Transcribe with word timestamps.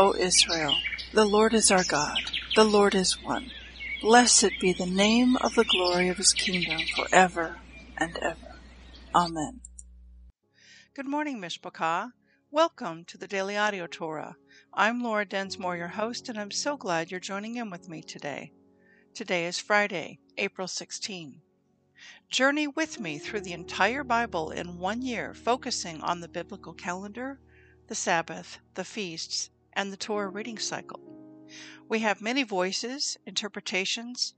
O 0.00 0.14
Israel, 0.14 0.78
the 1.12 1.26
Lord 1.26 1.52
is 1.52 1.70
our 1.70 1.84
God, 1.84 2.16
the 2.56 2.64
Lord 2.64 2.94
is 2.94 3.22
one. 3.22 3.50
Blessed 4.00 4.52
be 4.58 4.72
the 4.72 4.86
name 4.86 5.36
of 5.36 5.54
the 5.54 5.64
glory 5.64 6.08
of 6.08 6.16
his 6.16 6.32
kingdom 6.32 6.80
forever 6.96 7.58
and 7.98 8.16
ever. 8.22 8.56
Amen. 9.14 9.60
Good 10.96 11.06
morning, 11.06 11.38
Mishpachah. 11.38 12.12
Welcome 12.50 13.04
to 13.08 13.18
the 13.18 13.28
Daily 13.28 13.58
Audio 13.58 13.86
Torah. 13.86 14.36
I'm 14.72 15.02
Laura 15.02 15.26
Densmore, 15.26 15.76
your 15.76 15.88
host, 15.88 16.30
and 16.30 16.40
I'm 16.40 16.50
so 16.50 16.78
glad 16.78 17.10
you're 17.10 17.20
joining 17.20 17.56
in 17.56 17.68
with 17.68 17.86
me 17.86 18.00
today. 18.00 18.52
Today 19.14 19.44
is 19.44 19.58
Friday, 19.58 20.18
April 20.38 20.66
16. 20.66 21.42
Journey 22.30 22.66
with 22.66 22.98
me 22.98 23.18
through 23.18 23.42
the 23.42 23.52
entire 23.52 24.02
Bible 24.02 24.50
in 24.50 24.78
one 24.78 25.02
year, 25.02 25.34
focusing 25.34 26.00
on 26.00 26.20
the 26.20 26.28
biblical 26.28 26.72
calendar, 26.72 27.38
the 27.88 27.94
Sabbath, 27.94 28.60
the 28.76 28.84
feasts, 28.84 29.50
and 29.72 29.92
the 29.92 29.96
Torah 29.96 30.28
reading 30.28 30.58
cycle. 30.58 31.00
We 31.88 32.00
have 32.00 32.20
many 32.20 32.42
voices, 32.42 33.16
interpretations, 33.26 34.34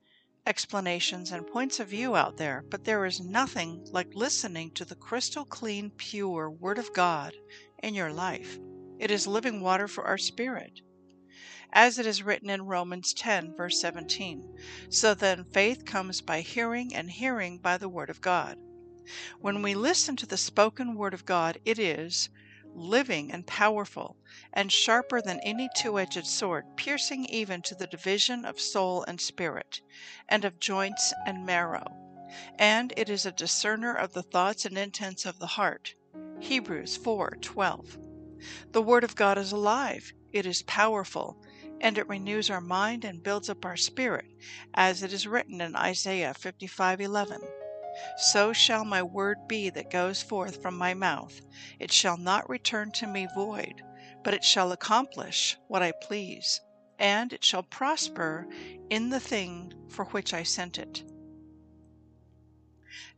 explanations, 0.46 1.30
and 1.30 1.46
points 1.46 1.78
of 1.78 1.88
view 1.88 2.16
out 2.16 2.36
there, 2.36 2.64
but 2.70 2.84
there 2.84 3.04
is 3.04 3.20
nothing 3.20 3.84
like 3.92 4.14
listening 4.14 4.70
to 4.72 4.84
the 4.84 4.96
crystal 4.96 5.44
clean, 5.44 5.90
pure 5.96 6.50
Word 6.50 6.78
of 6.78 6.92
God 6.92 7.34
in 7.82 7.94
your 7.94 8.12
life. 8.12 8.58
It 8.98 9.10
is 9.10 9.26
living 9.26 9.60
water 9.60 9.86
for 9.86 10.04
our 10.04 10.18
spirit. 10.18 10.80
As 11.72 11.98
it 11.98 12.06
is 12.06 12.22
written 12.22 12.50
in 12.50 12.62
Romans 12.62 13.14
10, 13.14 13.54
verse 13.56 13.80
17. 13.80 14.56
So 14.90 15.14
then 15.14 15.44
faith 15.52 15.84
comes 15.84 16.20
by 16.20 16.40
hearing, 16.40 16.94
and 16.94 17.10
hearing 17.10 17.58
by 17.58 17.78
the 17.78 17.88
Word 17.88 18.10
of 18.10 18.20
God. 18.20 18.58
When 19.40 19.62
we 19.62 19.74
listen 19.74 20.16
to 20.16 20.26
the 20.26 20.36
spoken 20.36 20.94
Word 20.94 21.14
of 21.14 21.24
God, 21.24 21.58
it 21.64 21.78
is 21.78 22.30
living 22.74 23.32
and 23.32 23.46
powerful, 23.46 24.16
and 24.52 24.72
sharper 24.72 25.20
than 25.20 25.40
any 25.40 25.68
two 25.76 25.98
edged 25.98 26.26
sword, 26.26 26.64
piercing 26.76 27.24
even 27.26 27.62
to 27.62 27.74
the 27.74 27.86
division 27.86 28.44
of 28.44 28.60
soul 28.60 29.04
and 29.04 29.20
spirit, 29.20 29.80
and 30.28 30.44
of 30.44 30.58
joints 30.58 31.12
and 31.26 31.44
marrow. 31.44 31.84
And 32.58 32.92
it 32.96 33.10
is 33.10 33.26
a 33.26 33.32
discerner 33.32 33.94
of 33.94 34.12
the 34.12 34.22
thoughts 34.22 34.64
and 34.64 34.78
intents 34.78 35.26
of 35.26 35.38
the 35.38 35.46
heart. 35.46 35.94
Hebrews 36.40 36.96
4:12. 36.96 37.98
The 38.72 38.82
Word 38.82 39.04
of 39.04 39.14
God 39.14 39.38
is 39.38 39.52
alive, 39.52 40.12
it 40.32 40.46
is 40.46 40.62
powerful, 40.62 41.36
and 41.80 41.98
it 41.98 42.08
renews 42.08 42.48
our 42.48 42.60
mind 42.60 43.04
and 43.04 43.22
builds 43.22 43.50
up 43.50 43.64
our 43.64 43.76
spirit, 43.76 44.26
as 44.74 45.02
it 45.02 45.12
is 45.12 45.26
written 45.26 45.60
in 45.60 45.76
Isaiah 45.76 46.34
55:11. 46.34 47.40
So 48.16 48.52
shall 48.52 48.84
my 48.84 49.02
word 49.02 49.46
be 49.48 49.70
that 49.70 49.90
goes 49.90 50.22
forth 50.22 50.62
from 50.62 50.76
my 50.76 50.94
mouth. 50.94 51.40
It 51.78 51.92
shall 51.92 52.16
not 52.16 52.48
return 52.48 52.90
to 52.92 53.06
me 53.06 53.26
void, 53.34 53.82
but 54.24 54.34
it 54.34 54.44
shall 54.44 54.72
accomplish 54.72 55.56
what 55.68 55.82
I 55.82 55.92
please, 55.92 56.60
and 56.98 57.32
it 57.32 57.44
shall 57.44 57.62
prosper 57.62 58.46
in 58.88 59.10
the 59.10 59.20
thing 59.20 59.74
for 59.88 60.06
which 60.06 60.32
I 60.32 60.42
sent 60.42 60.78
it. 60.78 61.02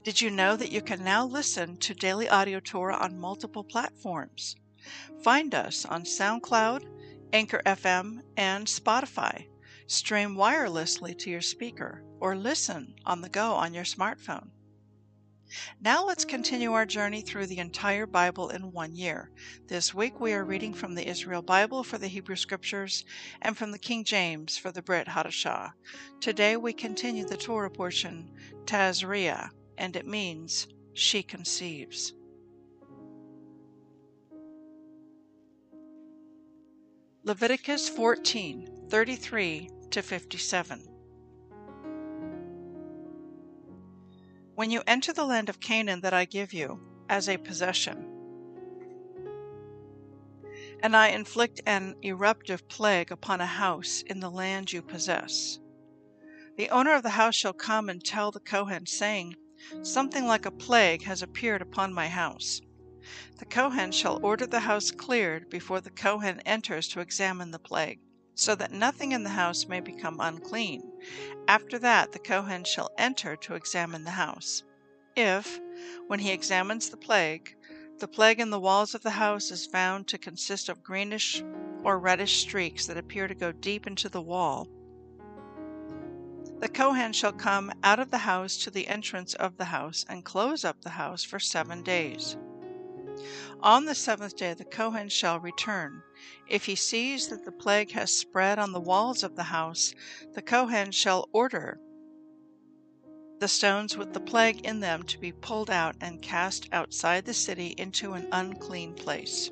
Did 0.03 0.21
you 0.21 0.31
know 0.31 0.57
that 0.57 0.71
you 0.71 0.83
can 0.83 1.03
now 1.03 1.25
listen 1.25 1.79
to 1.79 1.95
Daily 1.95 2.29
Audio 2.29 2.61
Torah 2.61 2.97
on 2.97 3.19
multiple 3.19 3.65
platforms? 3.65 4.57
Find 5.23 5.55
us 5.55 5.87
on 5.87 6.05
SoundCloud, 6.05 6.85
Anchor 7.33 7.63
FM, 7.65 8.21
and 8.37 8.67
Spotify. 8.67 9.47
Stream 9.87 10.35
wirelessly 10.35 11.17
to 11.19 11.31
your 11.31 11.41
speaker 11.41 12.05
or 12.21 12.37
listen 12.37 12.95
on 13.05 13.21
the 13.21 13.29
go 13.29 13.53
on 13.53 13.73
your 13.75 13.85
smartphone. 13.85 14.51
Now 15.81 16.05
let's 16.05 16.25
continue 16.25 16.73
our 16.73 16.87
journey 16.87 17.21
through 17.21 17.47
the 17.47 17.59
entire 17.59 18.07
Bible 18.07 18.51
in 18.51 18.73
one 18.73 18.95
year. 18.95 19.31
This 19.67 19.95
week 19.95 20.21
we 20.21 20.33
are 20.33 20.45
reading 20.45 20.73
from 20.73 20.95
the 20.95 21.07
Israel 21.07 21.43
Bible 21.43 21.85
for 21.85 21.99
the 21.99 22.09
Hebrew 22.09 22.37
Scriptures 22.37 23.05
and 23.43 23.57
from 23.57 23.71
the 23.71 23.79
King 23.79 24.05
James 24.05 24.57
for 24.57 24.73
the 24.73 24.83
Brit 24.83 25.07
Hadashah. 25.07 25.73
Today 26.21 26.57
we 26.57 26.73
continue 26.73 27.27
the 27.27 27.37
Torah 27.37 27.71
portion, 27.71 28.31
Tazria, 28.65 29.51
and 29.79 29.97
it 29.97 30.07
means 30.07 30.67
she 30.95 31.23
conceives. 31.23 32.15
Leviticus 37.25 37.89
14, 37.89 38.87
33 38.91 39.71
to 39.91 40.03
57. 40.03 40.94
When 44.55 44.71
you 44.71 44.85
enter 44.87 45.13
the 45.13 45.25
land 45.25 45.49
of 45.49 45.59
Canaan 45.59 46.01
that 46.03 46.15
I 46.15 46.27
give 46.27 46.53
you 46.53 46.81
as 47.09 47.29
a 47.29 47.39
possession, 47.39 48.09
and 50.81 50.97
I 50.97 51.09
inflict 51.09 51.61
an 51.67 51.97
eruptive 52.03 52.69
plague 52.69 53.11
upon 53.11 53.41
a 53.41 53.47
house 53.47 54.03
in 54.07 54.21
the 54.21 54.31
land 54.31 54.73
you 54.73 54.81
possess, 54.81 55.59
the 56.57 56.71
owner 56.71 56.95
of 56.95 57.03
the 57.03 57.11
house 57.11 57.35
shall 57.35 57.53
come 57.53 57.89
and 57.89 58.05
tell 58.05 58.31
the 58.31 58.39
Kohen, 58.39 58.87
saying, 58.87 59.35
Something 59.83 60.25
like 60.25 60.47
a 60.47 60.53
plague 60.53 61.03
has 61.03 61.21
appeared 61.21 61.61
upon 61.61 61.93
my 61.93 62.07
house. 62.07 62.61
The 63.39 63.47
Kohen 63.47 63.91
shall 63.91 64.21
order 64.23 64.47
the 64.47 64.61
house 64.61 64.93
cleared 64.93 65.51
before 65.51 65.81
the 65.81 65.91
Kohen 65.91 66.39
enters 66.47 66.87
to 66.91 67.01
examine 67.01 67.51
the 67.51 67.59
plague, 67.59 67.99
so 68.35 68.55
that 68.55 68.73
nothing 68.73 69.13
in 69.13 69.23
the 69.23 69.31
house 69.31 69.67
may 69.67 69.81
become 69.81 70.19
unclean. 70.21 70.83
After 71.47 71.79
that, 71.79 72.13
the 72.13 72.19
Kohen 72.19 72.65
shall 72.65 72.91
enter 72.99 73.37
to 73.37 73.55
examine 73.55 74.05
the 74.05 74.11
house. 74.11 74.63
If, 75.17 75.61
when 76.09 76.21
he 76.21 76.33
examines 76.33 76.91
the 76.91 76.97
plague, 76.97 77.57
the 77.99 78.09
plague 78.09 78.41
in 78.41 78.51
the 78.51 78.61
walls 78.61 78.95
of 78.95 79.03
the 79.03 79.11
house 79.11 79.51
is 79.51 79.67
found 79.67 80.09
to 80.09 80.19
consist 80.19 80.69
of 80.69 80.83
greenish 80.83 81.43
or 81.85 81.99
reddish 81.99 82.41
streaks 82.41 82.87
that 82.87 82.97
appear 82.97 83.29
to 83.29 83.35
go 83.35 83.53
deep 83.53 83.87
into 83.87 84.09
the 84.09 84.23
wall, 84.23 84.69
the 86.61 86.69
Kohen 86.69 87.13
shall 87.13 87.33
come 87.33 87.73
out 87.83 87.99
of 87.99 88.11
the 88.11 88.19
house 88.19 88.57
to 88.59 88.71
the 88.71 88.89
entrance 88.89 89.35
of 89.35 89.59
the 89.59 89.67
house 89.67 90.05
and 90.09 90.25
close 90.25 90.65
up 90.65 90.81
the 90.81 90.91
house 90.91 91.23
for 91.23 91.39
seven 91.39 91.83
days. 91.83 92.37
On 93.61 93.85
the 93.85 93.95
seventh 93.95 94.37
day 94.37 94.55
the 94.55 94.65
Kohen 94.65 95.09
shall 95.09 95.39
return. 95.41 96.03
If 96.49 96.67
he 96.67 96.75
sees 96.75 97.29
that 97.29 97.45
the 97.45 97.53
plague 97.53 97.93
has 97.93 98.11
spread 98.11 98.59
on 98.59 98.73
the 98.73 98.81
walls 98.81 99.23
of 99.23 99.37
the 99.37 99.45
house, 99.45 99.95
the 100.35 100.43
Kohen 100.43 100.91
shall 100.93 101.29
order 101.33 101.79
the 103.41 103.49
stones 103.49 103.97
with 103.97 104.13
the 104.13 104.21
plague 104.21 104.65
in 104.65 104.81
them 104.81 105.03
to 105.03 105.19
be 105.19 105.33
pulled 105.33 105.71
out 105.71 105.97
and 106.01 106.23
cast 106.23 106.69
outside 106.73 107.25
the 107.25 107.35
city 107.35 107.75
into 107.77 108.13
an 108.13 108.27
unclean 108.33 108.95
place. 108.95 109.51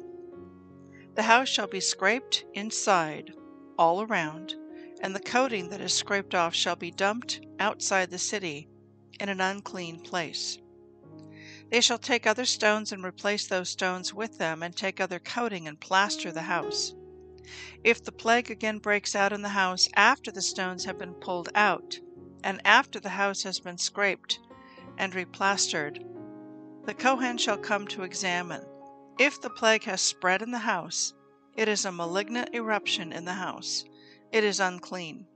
The 1.15 1.25
house 1.25 1.49
shall 1.49 1.67
be 1.67 1.81
scraped 1.81 2.45
inside, 2.55 3.35
all 3.79 4.03
around, 4.03 4.55
and 5.03 5.15
the 5.15 5.21
coating 5.21 5.69
that 5.69 5.81
is 5.81 5.93
scraped 5.93 6.35
off 6.35 6.55
shall 6.55 6.77
be 6.77 6.91
dumped 6.91 7.41
outside 7.59 8.11
the 8.11 8.19
city 8.19 8.69
in 9.21 9.29
an 9.29 9.41
unclean 9.41 10.01
place. 10.01 10.59
They 11.73 11.81
shall 11.81 11.97
take 11.97 12.27
other 12.27 12.45
stones 12.45 12.93
and 12.93 13.03
replace 13.03 13.47
those 13.47 13.71
stones 13.71 14.13
with 14.13 14.37
them, 14.37 14.63
and 14.63 14.77
take 14.77 15.01
other 15.01 15.19
coating 15.19 15.67
and 15.67 15.81
plaster 15.81 16.31
the 16.31 16.43
house. 16.43 16.93
If 17.83 18.05
the 18.05 18.13
plague 18.13 18.51
again 18.51 18.79
breaks 18.79 19.17
out 19.17 19.33
in 19.33 19.41
the 19.41 19.49
house 19.49 19.89
after 19.95 20.31
the 20.31 20.43
stones 20.43 20.85
have 20.85 20.99
been 20.99 21.15
pulled 21.15 21.49
out, 21.55 21.99
and 22.45 22.61
after 22.67 23.01
the 23.01 23.09
house 23.09 23.43
has 23.45 23.59
been 23.59 23.79
scraped 23.79 24.39
and 24.99 25.15
replastered, 25.15 26.05
the 26.85 26.93
Kohen 26.93 27.39
shall 27.39 27.57
come 27.57 27.87
to 27.87 28.03
examine. 28.03 28.67
If 29.19 29.41
the 29.41 29.49
plague 29.49 29.85
has 29.85 30.03
spread 30.03 30.43
in 30.43 30.51
the 30.51 30.59
house, 30.59 31.15
it 31.57 31.69
is 31.69 31.87
a 31.87 31.91
malignant 31.91 32.55
eruption 32.55 33.15
in 33.15 33.25
the 33.25 33.33
house. 33.33 33.87
It 34.31 34.45
is 34.45 34.61
unclean. 34.61 35.27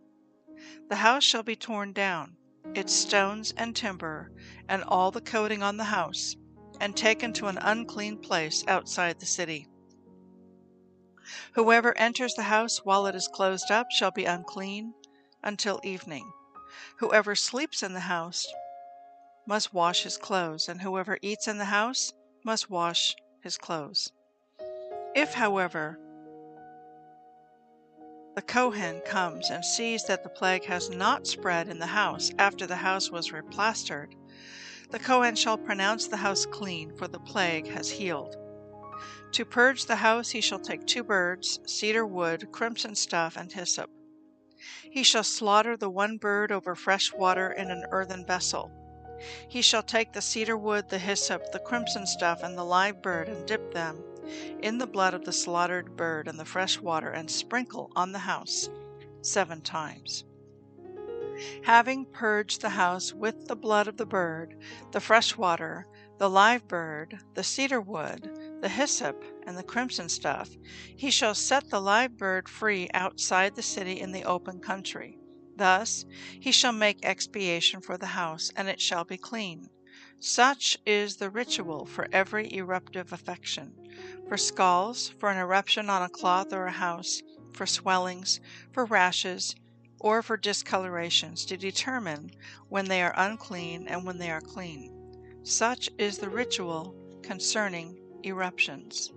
The 0.91 0.97
house 0.97 1.25
shall 1.25 1.43
be 1.43 1.56
torn 1.56 1.94
down, 1.94 2.37
its 2.75 2.93
stones 2.93 3.53
and 3.57 3.77
timber, 3.77 4.31
and 4.69 4.83
all 4.85 5.11
the 5.11 5.21
coating 5.21 5.63
on 5.63 5.77
the 5.77 5.85
house, 5.85 6.37
and 6.81 6.97
taken 6.97 7.33
to 7.33 7.47
an 7.47 7.59
unclean 7.63 8.19
place 8.19 8.65
outside 8.67 9.19
the 9.21 9.27
city. 9.27 9.69
Whoever 11.55 11.97
enters 11.97 12.35
the 12.35 12.45
house 12.45 12.85
while 12.85 13.07
it 13.07 13.15
is 13.15 13.29
closed 13.29 13.71
up 13.71 13.91
shall 13.91 14.11
be 14.11 14.25
unclean 14.25 14.95
until 15.43 15.81
evening. 15.83 16.33
Whoever 16.99 17.35
sleeps 17.35 17.83
in 17.83 17.95
the 17.95 18.01
house 18.01 18.47
must 19.47 19.73
wash 19.73 20.03
his 20.03 20.17
clothes, 20.17 20.69
and 20.69 20.83
whoever 20.83 21.19
eats 21.23 21.49
in 21.49 21.59
the 21.59 21.67
house 21.67 22.13
must 22.45 22.71
wash 22.71 23.15
his 23.43 23.57
clothes. 23.57 24.13
If, 25.15 25.35
however, 25.35 25.99
the 28.37 28.43
Kohen 28.43 29.00
comes 29.06 29.49
and 29.49 29.65
sees 29.65 30.05
that 30.05 30.23
the 30.23 30.29
plague 30.29 30.67
has 30.67 30.91
not 30.91 31.27
spread 31.27 31.71
in 31.71 31.79
the 31.79 31.87
house 31.87 32.31
after 32.38 32.67
the 32.67 32.77
house 32.77 33.11
was 33.11 33.31
replastered, 33.31 34.12
the 34.91 34.99
Kohen 34.99 35.35
shall 35.35 35.56
pronounce 35.56 36.06
the 36.06 36.19
house 36.19 36.44
clean, 36.44 36.94
for 36.94 37.09
the 37.09 37.19
plague 37.19 37.67
has 37.69 37.91
healed. 37.91 38.37
To 39.33 39.47
purge 39.47 39.87
the 39.87 39.97
house 39.97 40.29
he 40.29 40.43
shall 40.43 40.59
take 40.59 40.87
two 40.87 41.03
birds, 41.03 41.61
cedar 41.65 42.06
wood, 42.06 42.53
crimson 42.53 42.94
stuff, 42.94 43.38
and 43.38 43.50
hyssop. 43.50 43.88
He 44.82 45.03
shall 45.03 45.25
slaughter 45.25 45.75
the 45.75 45.89
one 45.89 46.19
bird 46.19 46.53
over 46.53 46.75
fresh 46.75 47.15
water 47.15 47.50
in 47.53 47.71
an 47.71 47.87
earthen 47.91 48.27
vessel. 48.27 48.71
He 49.49 49.63
shall 49.63 49.83
take 49.83 50.13
the 50.13 50.21
cedar 50.21 50.57
wood, 50.57 50.91
the 50.91 50.99
hyssop, 50.99 51.51
the 51.53 51.59
crimson 51.59 52.07
stuff, 52.07 52.43
and 52.43 52.57
the 52.57 52.65
live 52.65 53.01
bird, 53.01 53.29
and 53.29 53.47
dip 53.47 53.73
them 53.73 54.05
in 54.61 54.79
the 54.79 54.87
blood 54.87 55.15
of 55.15 55.25
the 55.25 55.33
slaughtered 55.33 55.97
bird 55.97 56.29
and 56.29 56.39
the 56.39 56.45
fresh 56.45 56.81
water, 56.81 57.11
and 57.11 57.31
sprinkle 57.31 57.91
on 57.97 58.13
the 58.13 58.19
house 58.21 58.69
seven 59.23 59.63
times. 59.63 60.25
Having 61.65 62.07
purged 62.07 62.61
the 62.61 62.71
house 62.71 63.13
with 63.13 63.47
the 63.47 63.57
blood 63.57 63.89
of 63.89 63.97
the 63.97 64.07
bird, 64.07 64.57
the 64.93 65.01
fresh 65.01 65.37
water, 65.37 65.87
the 66.19 66.31
live 66.31 66.67
bird, 66.67 67.19
the 67.35 67.45
cedar 67.45 67.81
wood, 67.81 68.59
the 68.63 68.69
hyssop, 68.69 69.23
and 69.47 69.57
the 69.57 69.63
crimson 69.63 70.09
stuff, 70.09 70.51
he 70.97 71.11
shall 71.11 71.35
set 71.35 71.69
the 71.69 71.81
live 71.81 72.17
bird 72.17 72.49
free 72.49 72.89
outside 72.95 73.55
the 73.55 73.63
city 73.63 74.01
in 74.01 74.13
the 74.13 74.25
open 74.25 74.61
country. 74.61 75.19
Thus 75.56 76.05
he 76.38 76.53
shall 76.53 76.73
make 76.73 77.05
expiation 77.05 77.81
for 77.81 77.97
the 77.97 78.06
house, 78.06 78.50
and 78.55 78.69
it 78.69 78.81
shall 78.81 79.05
be 79.05 79.17
clean. 79.17 79.70
Such 80.19 80.79
is 80.87 81.17
the 81.17 81.31
ritual 81.31 81.87
for 81.87 82.08
every 82.12 82.53
eruptive 82.55 83.12
affection 83.12 83.75
for 84.29 84.37
scalds, 84.37 85.08
for 85.08 85.31
an 85.31 85.38
eruption 85.38 85.88
on 85.88 86.03
a 86.03 86.08
cloth 86.08 86.53
or 86.53 86.67
a 86.67 86.73
house, 86.73 87.23
for 87.53 87.67
swellings, 87.67 88.41
for 88.73 88.85
rashes, 88.85 89.55
or 90.00 90.23
for 90.23 90.37
discolorations, 90.37 91.44
to 91.47 91.56
determine 91.56 92.31
when 92.69 92.87
they 92.87 93.03
are 93.03 93.14
unclean 93.17 93.87
and 93.88 94.05
when 94.05 94.19
they 94.19 94.31
are 94.31 94.41
clean. 94.41 94.93
Such 95.43 95.88
is 95.99 96.19
the 96.19 96.29
ritual 96.29 96.94
concerning 97.23 97.99
eruptions. 98.25 99.12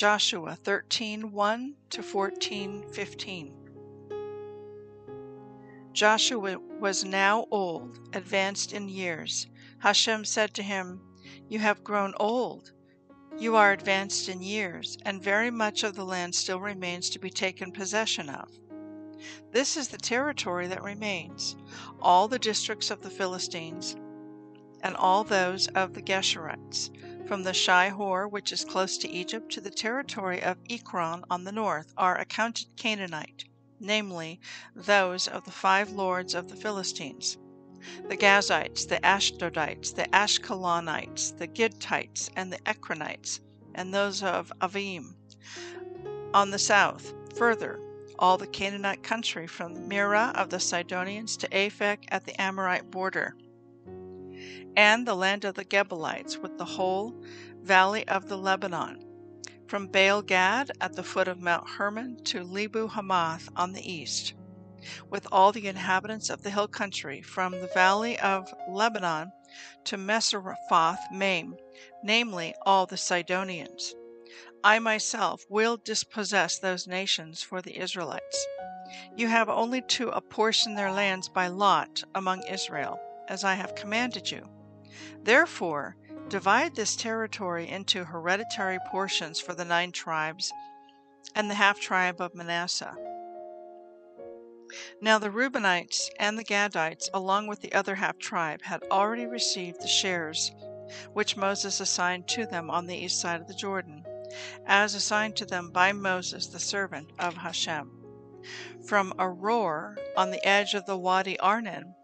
Joshua 0.00 0.56
13:1 0.64 1.74
to 1.90 2.02
14:15. 2.02 3.52
Joshua 5.92 6.58
was 6.58 7.04
now 7.04 7.46
old, 7.50 8.00
advanced 8.14 8.72
in 8.72 8.88
years. 8.88 9.46
Hashem 9.80 10.24
said 10.24 10.54
to 10.54 10.62
him, 10.62 11.02
You 11.50 11.58
have 11.58 11.84
grown 11.84 12.14
old. 12.18 12.72
You 13.38 13.56
are 13.56 13.72
advanced 13.72 14.30
in 14.30 14.40
years, 14.40 14.96
and 15.04 15.22
very 15.22 15.50
much 15.50 15.82
of 15.82 15.96
the 15.96 16.06
land 16.06 16.34
still 16.34 16.60
remains 16.60 17.10
to 17.10 17.18
be 17.18 17.28
taken 17.28 17.70
possession 17.70 18.30
of. 18.30 18.48
This 19.52 19.76
is 19.76 19.88
the 19.88 19.98
territory 19.98 20.66
that 20.68 20.82
remains 20.82 21.56
all 22.00 22.26
the 22.26 22.38
districts 22.38 22.90
of 22.90 23.02
the 23.02 23.10
Philistines, 23.10 23.96
and 24.82 24.96
all 24.96 25.24
those 25.24 25.68
of 25.68 25.92
the 25.92 26.00
Geshurites, 26.00 26.88
from 27.30 27.44
the 27.44 27.52
Shihor, 27.52 28.28
which 28.28 28.50
is 28.50 28.64
close 28.64 28.98
to 28.98 29.08
Egypt, 29.08 29.52
to 29.52 29.60
the 29.60 29.70
territory 29.70 30.42
of 30.42 30.58
Ekron 30.68 31.22
on 31.30 31.44
the 31.44 31.52
north, 31.52 31.94
are 31.96 32.18
accounted 32.18 32.66
Canaanite, 32.76 33.44
namely, 33.78 34.40
those 34.74 35.28
of 35.28 35.44
the 35.44 35.52
five 35.52 35.92
lords 35.92 36.34
of 36.34 36.48
the 36.48 36.56
Philistines 36.56 37.38
the 38.08 38.16
Gazites, 38.16 38.84
the 38.88 38.98
Ashdodites, 39.04 39.94
the 39.94 40.08
Ashkelonites, 40.12 41.38
the 41.38 41.46
Gittites, 41.46 42.30
and 42.34 42.52
the 42.52 42.58
Ekronites, 42.66 43.38
and 43.76 43.94
those 43.94 44.24
of 44.24 44.52
Avim. 44.60 45.14
On 46.34 46.50
the 46.50 46.58
south, 46.58 47.14
further, 47.36 47.78
all 48.18 48.38
the 48.38 48.48
Canaanite 48.48 49.04
country 49.04 49.46
from 49.46 49.88
Mearah 49.88 50.34
of 50.34 50.50
the 50.50 50.58
Sidonians 50.58 51.36
to 51.36 51.48
Aphek 51.50 52.06
at 52.08 52.26
the 52.26 52.38
Amorite 52.40 52.90
border 52.90 53.36
and 54.76 55.06
the 55.06 55.14
land 55.14 55.44
of 55.44 55.54
the 55.54 55.64
Gebalites, 55.64 56.38
with 56.38 56.58
the 56.58 56.64
whole 56.64 57.14
valley 57.62 58.06
of 58.08 58.28
the 58.28 58.38
Lebanon, 58.38 59.04
from 59.66 59.86
Baal 59.86 60.22
Gad 60.22 60.70
at 60.80 60.94
the 60.94 61.02
foot 61.02 61.28
of 61.28 61.40
Mount 61.40 61.68
Hermon 61.68 62.22
to 62.24 62.42
Lebo 62.42 62.88
Hamath 62.88 63.48
on 63.56 63.72
the 63.72 63.92
east, 63.92 64.34
with 65.10 65.26
all 65.30 65.52
the 65.52 65.66
inhabitants 65.68 66.30
of 66.30 66.42
the 66.42 66.50
hill 66.50 66.68
country, 66.68 67.20
from 67.22 67.52
the 67.52 67.70
valley 67.74 68.18
of 68.18 68.52
Lebanon 68.68 69.30
to 69.84 69.96
Misrephoth 69.96 70.98
Maim, 71.12 71.56
namely 72.02 72.54
all 72.64 72.86
the 72.86 72.96
Sidonians. 72.96 73.94
I 74.62 74.78
myself 74.78 75.44
will 75.48 75.76
dispossess 75.76 76.58
those 76.58 76.86
nations 76.86 77.42
for 77.42 77.62
the 77.62 77.78
Israelites. 77.78 78.46
You 79.16 79.28
have 79.28 79.48
only 79.48 79.82
to 79.82 80.08
apportion 80.08 80.74
their 80.74 80.92
lands 80.92 81.28
by 81.28 81.48
lot 81.48 82.02
among 82.14 82.42
Israel, 82.46 82.98
as 83.30 83.44
I 83.44 83.54
have 83.54 83.76
commanded 83.76 84.30
you. 84.30 84.46
Therefore, 85.22 85.96
divide 86.28 86.74
this 86.74 86.96
territory 86.96 87.68
into 87.68 88.04
hereditary 88.04 88.78
portions 88.90 89.38
for 89.38 89.54
the 89.54 89.64
nine 89.64 89.92
tribes 89.92 90.52
and 91.36 91.48
the 91.48 91.54
half 91.54 91.80
tribe 91.80 92.20
of 92.20 92.34
Manasseh. 92.34 92.96
Now 95.00 95.18
the 95.18 95.30
Reubenites 95.30 96.10
and 96.18 96.36
the 96.36 96.44
Gadites, 96.44 97.08
along 97.14 97.46
with 97.46 97.60
the 97.60 97.72
other 97.72 97.94
half 97.94 98.18
tribe, 98.18 98.62
had 98.62 98.82
already 98.90 99.26
received 99.26 99.80
the 99.80 99.88
shares 99.88 100.50
which 101.12 101.36
Moses 101.36 101.78
assigned 101.78 102.26
to 102.28 102.46
them 102.46 102.68
on 102.68 102.86
the 102.86 102.96
east 102.96 103.20
side 103.20 103.40
of 103.40 103.46
the 103.46 103.54
Jordan, 103.54 104.04
as 104.66 104.94
assigned 104.94 105.36
to 105.36 105.46
them 105.46 105.70
by 105.70 105.92
Moses, 105.92 106.48
the 106.48 106.58
servant 106.58 107.12
of 107.18 107.36
Hashem. 107.36 107.92
From 108.86 109.12
Aroer, 109.18 109.96
on 110.16 110.30
the 110.30 110.44
edge 110.44 110.74
of 110.74 110.86
the 110.86 110.96
Wadi 110.96 111.38
Arnon, 111.38 111.94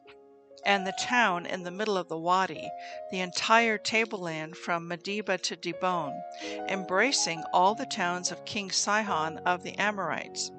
and 0.67 0.85
the 0.85 0.93
town 0.93 1.47
in 1.47 1.63
the 1.63 1.71
middle 1.71 1.97
of 1.97 2.09
the 2.09 2.19
wadi, 2.19 2.69
the 3.13 3.21
entire 3.21 3.79
tableland 3.79 4.57
from 4.57 4.89
Medeba 4.89 5.41
to 5.41 5.57
Dibon, 5.57 6.21
embracing 6.69 7.43
all 7.53 7.77
the 7.77 7.87
towns 7.87 8.33
of 8.33 8.45
King 8.45 8.71
Sihon 8.73 9.39
of 9.47 9.63
the 9.63 9.79
Amorites, 9.79 10.51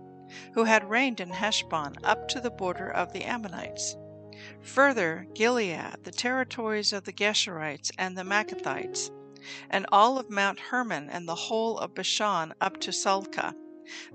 who 0.53 0.63
had 0.63 0.89
reigned 0.89 1.19
in 1.19 1.29
Heshbon 1.29 1.95
up 2.05 2.29
to 2.29 2.39
the 2.39 2.49
border 2.49 2.89
of 2.89 3.11
the 3.11 3.25
Ammonites. 3.25 3.97
Further, 4.61 5.27
Gilead, 5.35 6.03
the 6.03 6.11
territories 6.11 6.93
of 6.93 7.03
the 7.03 7.11
Geshurites 7.11 7.91
and 7.97 8.17
the 8.17 8.23
Maacathites, 8.23 9.11
and 9.69 9.85
all 9.91 10.17
of 10.17 10.29
Mount 10.29 10.59
Hermon 10.59 11.09
and 11.09 11.27
the 11.27 11.35
whole 11.35 11.77
of 11.79 11.93
Bashan 11.93 12.53
up 12.61 12.79
to 12.79 12.93
Salcah, 12.93 13.53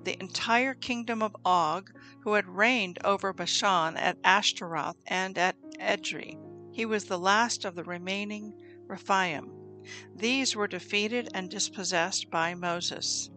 the 0.05 0.19
entire 0.21 0.75
kingdom 0.75 1.23
of 1.23 1.37
Og, 1.45 1.91
who 2.23 2.35
had 2.35 2.47
reigned 2.47 2.99
over 3.05 3.33
Bashan 3.33 3.97
at 3.97 4.19
Ashtaroth 4.23 4.97
and 5.07 5.37
at 5.39 5.57
Edrei. 5.83 6.39
He 6.73 6.87
was 6.87 7.05
the 7.05 7.19
last 7.19 7.65
of 7.65 7.75
the 7.75 7.85
remaining 7.85 8.55
Rephaim. 8.87 9.51
These 10.15 10.55
were 10.55 10.69
defeated 10.69 11.29
and 11.35 11.51
dispossessed 11.51 12.31
by 12.31 12.55
Moses. 12.55 13.31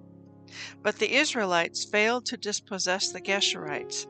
But 0.82 1.00
the 1.00 1.16
Israelites 1.16 1.84
failed 1.84 2.26
to 2.28 2.38
dispossess 2.38 3.12
the 3.12 3.20
Geshurites, 3.20 4.06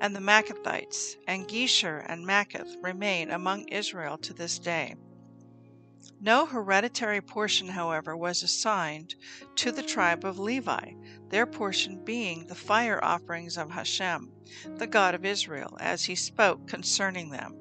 and 0.00 0.14
the 0.14 0.20
Maacathites, 0.20 1.16
and 1.26 1.48
Geshur 1.48 2.04
and 2.08 2.24
Maacath 2.24 2.76
remain 2.80 3.30
among 3.30 3.66
Israel 3.68 4.16
to 4.18 4.32
this 4.32 4.58
day. 4.58 4.94
No 6.20 6.46
hereditary 6.46 7.20
portion, 7.20 7.68
however, 7.68 8.16
was 8.16 8.42
assigned 8.42 9.14
to 9.56 9.72
the 9.72 9.82
tribe 9.82 10.24
of 10.24 10.38
Levi, 10.38 10.92
their 11.28 11.44
portion 11.44 12.04
being 12.04 12.46
the 12.46 12.54
fire 12.54 13.02
offerings 13.04 13.58
of 13.58 13.72
Hashem, 13.72 14.30
the 14.76 14.86
God 14.86 15.14
of 15.14 15.24
Israel, 15.24 15.76
as 15.80 16.04
he 16.04 16.14
spoke 16.14 16.68
concerning 16.68 17.30
them. 17.30 17.52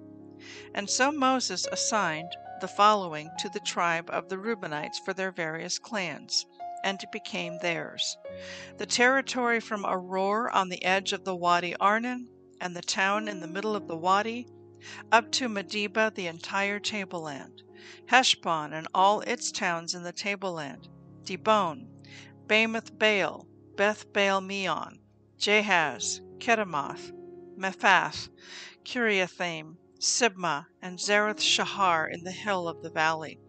And 0.74 0.90
so 0.90 1.12
Moses 1.12 1.66
assigned 1.72 2.36
the 2.60 2.68
following 2.68 3.30
to 3.40 3.50
the 3.50 3.62
tribe 3.62 4.10
of 4.10 4.30
the 4.30 4.38
Reubenites 4.38 5.00
for 5.00 5.14
their 5.14 5.32
various 5.32 5.80
clans, 5.80 6.46
and 6.84 7.02
it 7.02 7.12
became 7.12 7.60
theirs. 7.60 8.18
The 8.78 8.86
territory 8.86 9.60
from 9.60 9.84
Aroer 9.86 10.54
on 10.54 10.70
the 10.70 10.84
edge 10.84 11.14
of 11.14 11.24
the 11.24 11.36
Wadi 11.36 11.76
Arnon, 11.78 12.28
and 12.60 12.76
the 12.76 12.82
town 12.82 13.28
in 13.28 13.40
the 13.40 13.48
middle 13.48 13.76
of 13.76 13.88
the 13.88 13.96
wadi, 13.98 14.48
up 15.12 15.32
to 15.32 15.48
Medeba, 15.48 16.14
the 16.14 16.28
entire 16.28 16.80
tableland, 16.80 17.62
Heshbon 18.08 18.74
and 18.74 18.88
all 18.94 19.22
its 19.22 19.52
towns 19.52 19.94
in 19.94 20.04
the 20.04 20.12
tableland, 20.12 20.90
Dibon, 21.24 21.88
Bamoth 22.48 22.98
Baal, 23.00 23.48
Beth 23.76 24.12
Baal 24.14 24.42
Meon, 24.42 25.00
Jahaz, 25.38 26.22
Kedemoth, 26.40 27.12
Mephath, 27.58 28.30
Kiriathaim, 28.84 29.78
Sibmah, 30.06 30.68
and 30.82 31.00
Zareth 31.00 31.40
Shahar 31.40 32.06
in 32.10 32.26
the 32.26 32.34
hill 32.34 32.68
of 32.68 32.82
the 32.82 32.90
valley, 32.90 33.40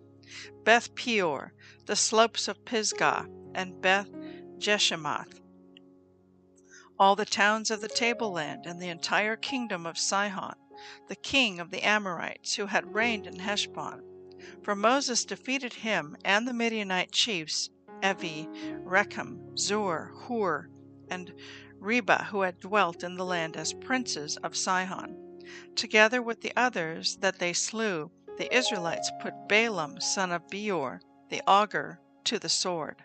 Beth 0.62 0.94
Peor, 0.94 1.52
the 1.86 1.96
slopes 1.96 2.46
of 2.46 2.64
Pisgah, 2.64 3.26
and 3.56 3.80
Beth 3.82 4.08
Jeshimoth, 4.58 5.40
all 6.96 7.16
the 7.16 7.24
towns 7.24 7.72
of 7.72 7.80
the 7.80 7.88
tableland, 7.88 8.66
and 8.66 8.80
the 8.80 8.88
entire 8.88 9.34
kingdom 9.34 9.84
of 9.84 9.98
Sihon, 9.98 10.54
the 11.08 11.16
king 11.16 11.58
of 11.58 11.72
the 11.72 11.82
Amorites, 11.82 12.54
who 12.54 12.66
had 12.66 12.94
reigned 12.94 13.26
in 13.26 13.40
Heshbon, 13.40 14.00
For 14.62 14.76
Moses 14.76 15.24
defeated 15.24 15.72
him 15.72 16.16
and 16.24 16.46
the 16.46 16.54
Midianite 16.54 17.10
chiefs 17.10 17.68
Evi, 18.00 18.46
Rechem, 18.84 19.58
Zur, 19.58 20.12
Hur, 20.28 20.68
and 21.10 21.34
Reba, 21.80 22.28
who 22.30 22.42
had 22.42 22.60
dwelt 22.60 23.02
in 23.02 23.16
the 23.16 23.24
land 23.24 23.56
as 23.56 23.72
princes 23.72 24.36
of 24.36 24.56
Sihon. 24.56 25.23
Together 25.74 26.22
with 26.22 26.40
the 26.40 26.52
others 26.56 27.16
that 27.16 27.38
they 27.38 27.52
slew, 27.52 28.10
the 28.38 28.54
Israelites 28.54 29.10
put 29.20 29.48
Balaam 29.48 30.00
son 30.00 30.32
of 30.32 30.48
Beor, 30.48 31.00
the 31.28 31.42
augur, 31.46 32.00
to 32.24 32.38
the 32.38 32.48
sword. 32.48 33.02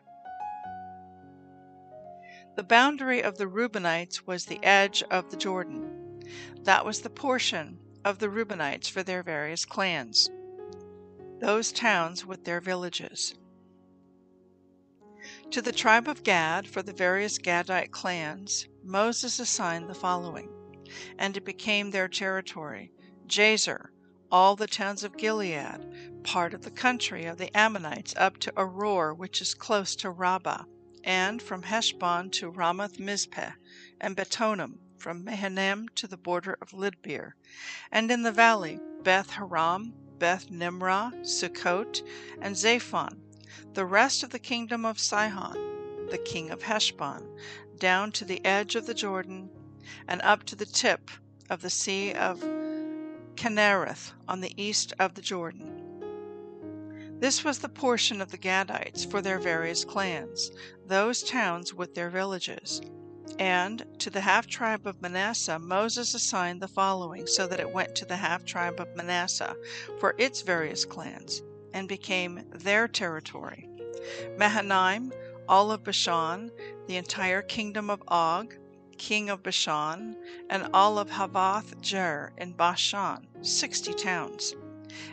The 2.55 2.63
boundary 2.63 3.21
of 3.21 3.37
the 3.37 3.47
Reubenites 3.47 4.25
was 4.25 4.45
the 4.45 4.63
edge 4.63 5.03
of 5.11 5.29
the 5.31 5.37
Jordan. 5.37 6.21
That 6.63 6.85
was 6.85 7.01
the 7.01 7.09
portion 7.09 7.79
of 8.03 8.19
the 8.19 8.29
Reubenites 8.29 8.89
for 8.89 9.03
their 9.03 9.23
various 9.23 9.65
clans, 9.65 10.29
those 11.39 11.71
towns 11.71 12.25
with 12.25 12.43
their 12.43 12.59
villages. 12.59 13.35
To 15.51 15.61
the 15.61 15.71
tribe 15.71 16.07
of 16.07 16.23
Gad, 16.23 16.67
for 16.67 16.81
the 16.81 16.93
various 16.93 17.37
Gadite 17.37 17.91
clans, 17.91 18.67
Moses 18.83 19.39
assigned 19.39 19.89
the 19.89 19.95
following, 19.95 20.49
and 21.17 21.37
it 21.37 21.45
became 21.45 21.91
their 21.91 22.07
territory. 22.07 22.91
Jazer, 23.27 23.89
all 24.31 24.55
the 24.55 24.67
towns 24.67 25.03
of 25.03 25.17
Gilead, 25.17 26.23
part 26.23 26.53
of 26.53 26.63
the 26.63 26.71
country 26.71 27.25
of 27.25 27.37
the 27.37 27.55
Ammonites 27.55 28.13
up 28.17 28.37
to 28.39 28.51
Aroer, 28.53 29.15
which 29.15 29.41
is 29.41 29.53
close 29.53 29.95
to 29.97 30.09
Rabbah, 30.09 30.63
and 31.03 31.41
from 31.41 31.63
Heshbon 31.63 32.29
to 32.31 32.49
Ramath 32.51 32.99
Mizpeh, 32.99 33.53
and 33.99 34.15
Betonim, 34.15 34.79
from 34.97 35.23
Mahanaim 35.23 35.87
to 35.95 36.07
the 36.07 36.17
border 36.17 36.57
of 36.61 36.73
Lidbeer, 36.73 37.33
and 37.91 38.11
in 38.11 38.23
the 38.23 38.31
valley 38.31 38.79
Beth 39.03 39.31
Haram, 39.31 39.93
Beth 40.17 40.51
Nimrah, 40.51 41.13
Sukkot, 41.21 42.01
and 42.41 42.55
Zaphon, 42.55 43.21
the 43.73 43.85
rest 43.85 44.23
of 44.23 44.31
the 44.31 44.39
kingdom 44.39 44.85
of 44.85 44.99
Sihon, 44.99 46.07
the 46.09 46.17
king 46.17 46.49
of 46.49 46.63
Heshbon, 46.63 47.25
down 47.77 48.11
to 48.11 48.25
the 48.25 48.43
edge 48.45 48.75
of 48.75 48.85
the 48.85 48.93
Jordan, 48.93 49.49
and 50.07 50.21
up 50.21 50.43
to 50.43 50.55
the 50.55 50.65
tip 50.65 51.09
of 51.49 51.61
the 51.61 51.69
sea 51.69 52.13
of 52.13 52.39
Kinnereth 53.35 54.11
on 54.27 54.41
the 54.41 54.53
east 54.61 54.93
of 54.99 55.13
the 55.15 55.21
Jordan. 55.21 55.75
This 57.19 57.43
was 57.43 57.59
the 57.59 57.69
portion 57.69 58.21
of 58.21 58.31
the 58.31 58.37
Gadites 58.37 59.09
for 59.09 59.21
their 59.21 59.39
various 59.39 59.83
clans, 59.83 60.51
those 60.85 61.23
towns 61.23 61.73
with 61.73 61.93
their 61.93 62.09
villages. 62.09 62.81
And 63.37 63.85
to 63.99 64.09
the 64.09 64.21
half 64.21 64.47
tribe 64.47 64.87
of 64.87 65.01
Manasseh 65.01 65.59
Moses 65.59 66.13
assigned 66.13 66.61
the 66.61 66.67
following, 66.67 67.27
so 67.27 67.45
that 67.47 67.59
it 67.59 67.71
went 67.71 67.95
to 67.95 68.05
the 68.05 68.15
half 68.17 68.45
tribe 68.45 68.79
of 68.79 68.95
Manasseh 68.95 69.55
for 69.99 70.15
its 70.17 70.41
various 70.41 70.85
clans, 70.85 71.41
and 71.73 71.87
became 71.87 72.43
their 72.51 72.87
territory. 72.87 73.69
Mahanaim, 74.37 75.11
all 75.47 75.71
of 75.71 75.83
Bashan, 75.83 76.51
the 76.87 76.97
entire 76.97 77.41
kingdom 77.41 77.89
of 77.89 78.01
Og, 78.07 78.55
king 78.99 79.29
of 79.29 79.41
Bashan, 79.41 80.15
and 80.49 80.69
all 80.73 80.99
of 80.99 81.09
Havoth 81.09 81.81
Jer 81.81 82.33
in 82.37 82.51
Bashan, 82.51 83.25
sixty 83.41 83.93
towns. 83.93 84.53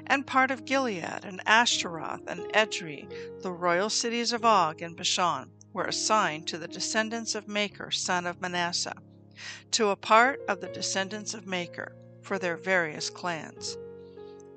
And 0.07 0.27
part 0.27 0.51
of 0.51 0.65
Gilead, 0.65 1.25
and 1.25 1.41
Ashtaroth, 1.47 2.27
and 2.27 2.41
Edrei, 2.53 3.09
the 3.43 3.53
royal 3.53 3.89
cities 3.89 4.33
of 4.33 4.45
Og 4.45 4.83
in 4.83 4.95
Bashan, 4.95 5.51
were 5.73 5.85
assigned 5.85 6.47
to 6.49 6.59
the 6.59 6.69
descendants 6.69 7.35
of 7.35 7.47
Machir, 7.47 7.91
son 7.91 8.27
of 8.27 8.41
Manasseh, 8.41 8.97
to 9.71 9.91
a 9.91 9.97
part 9.97 10.41
of 10.49 10.61
the 10.61 10.69
descendants 10.69 11.33
of 11.33 11.47
Machir, 11.47 11.95
for 12.23 12.39
their 12.39 12.57
various 12.57 13.09
clans. 13.09 13.79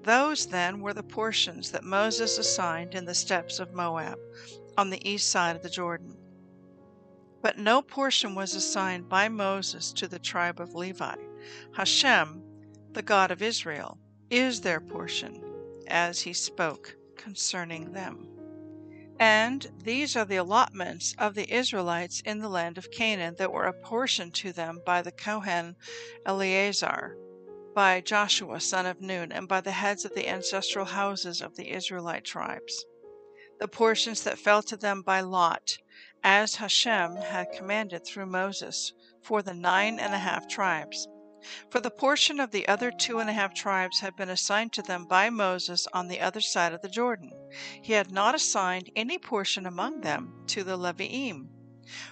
Those, 0.04 0.48
then, 0.48 0.80
were 0.80 0.94
the 0.94 1.04
portions 1.04 1.72
that 1.72 1.84
Moses 1.84 2.38
assigned 2.38 2.96
in 2.96 3.06
the 3.06 3.14
steppes 3.14 3.60
of 3.60 3.74
Moab, 3.74 4.18
on 4.78 4.90
the 4.90 5.08
east 5.08 5.30
side 5.30 5.56
of 5.56 5.62
the 5.62 5.70
Jordan. 5.70 6.18
But 7.42 7.58
no 7.58 7.82
portion 7.82 8.36
was 8.36 8.54
assigned 8.56 9.08
by 9.08 9.30
Moses 9.30 9.94
to 9.94 10.08
the 10.08 10.20
tribe 10.20 10.60
of 10.60 10.76
Levi. 10.76 11.16
Hashem, 11.74 12.44
the 12.92 13.02
God 13.02 13.32
of 13.32 13.42
Israel, 13.42 13.98
is 14.30 14.62
their 14.62 14.82
portion, 14.82 15.42
as 15.88 16.22
he 16.22 16.34
spoke 16.34 16.96
concerning 17.16 17.94
them. 17.94 18.28
And 19.20 19.68
these 19.84 20.16
are 20.16 20.26
the 20.26 20.38
allotments 20.38 21.14
of 21.18 21.36
the 21.36 21.54
Israelites 21.54 22.22
in 22.22 22.40
the 22.40 22.50
land 22.50 22.78
of 22.78 22.92
Canaan 22.92 23.36
that 23.38 23.52
were 23.52 23.66
apportioned 23.66 24.34
to 24.36 24.54
them 24.54 24.82
by 24.86 25.02
the 25.02 25.12
Kohen 25.12 25.76
Eleazar, 26.26 27.18
by 27.74 28.02
Joshua 28.02 28.60
son 28.60 28.86
of 28.86 29.02
Nun, 29.02 29.32
and 29.32 29.48
by 29.48 29.62
the 29.62 29.72
heads 29.72 30.06
of 30.06 30.14
the 30.14 30.28
ancestral 30.28 30.86
houses 30.86 31.42
of 31.42 31.56
the 31.56 31.72
Israelite 31.72 32.24
tribes. 32.24 32.86
The 33.60 33.68
portions 33.68 34.24
that 34.24 34.40
fell 34.40 34.64
to 34.64 34.78
them 34.78 35.02
by 35.02 35.20
lot, 35.20 35.78
as 36.24 36.56
Hashem 36.56 37.16
had 37.16 37.52
commanded 37.52 38.06
through 38.06 38.26
Moses, 38.26 38.94
for 39.22 39.42
the 39.42 39.54
nine 39.54 40.00
and 40.00 40.14
a 40.14 40.20
half 40.20 40.48
tribes. 40.48 41.08
For 41.70 41.80
the 41.80 41.90
portion 41.90 42.40
of 42.42 42.52
the 42.52 42.68
other 42.68 42.92
two 42.92 43.20
and 43.20 43.30
a 43.30 43.34
half 43.34 43.54
tribes 43.54 44.02
had 44.02 44.16
been 44.18 44.30
assigned 44.30 44.74
to 44.74 44.82
them 44.82 45.06
by 45.06 45.30
Moses 45.30 45.88
on 45.94 46.10
the 46.10 46.20
other 46.20 46.42
side 46.42 46.74
of 46.74 46.82
the 46.82 46.90
Jordan. 46.90 47.32
He 47.82 47.94
had 47.94 48.12
not 48.12 48.36
assigned 48.36 48.90
any 48.96 49.18
portion 49.18 49.66
among 49.66 50.02
them 50.02 50.44
to 50.48 50.64
the 50.66 50.78
Leviim. 50.78 51.48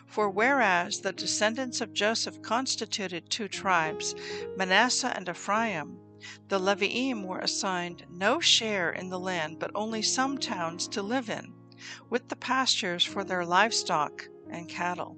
For 0.06 0.30
whereas 0.30 1.02
the 1.02 1.12
descendants 1.12 1.82
of 1.82 1.94
Joseph 1.94 2.42
constituted 2.42 3.30
two 3.30 3.48
tribes, 3.48 4.16
Manasseh 4.56 5.14
and 5.16 5.28
Ephraim, 5.28 6.00
the 6.48 6.60
Leviim 6.60 7.26
were 7.26 7.40
assigned 7.40 8.06
no 8.10 8.40
share 8.40 8.92
in 8.92 9.10
the 9.10 9.20
land, 9.20 9.60
but 9.60 9.72
only 9.76 10.02
some 10.02 10.38
towns 10.38 10.88
to 10.88 11.02
live 11.02 11.30
in, 11.30 11.54
with 12.10 12.30
the 12.30 12.36
pastures 12.36 13.04
for 13.04 13.24
their 13.24 13.46
livestock 13.46 14.28
and 14.50 14.70
cattle. 14.70 15.18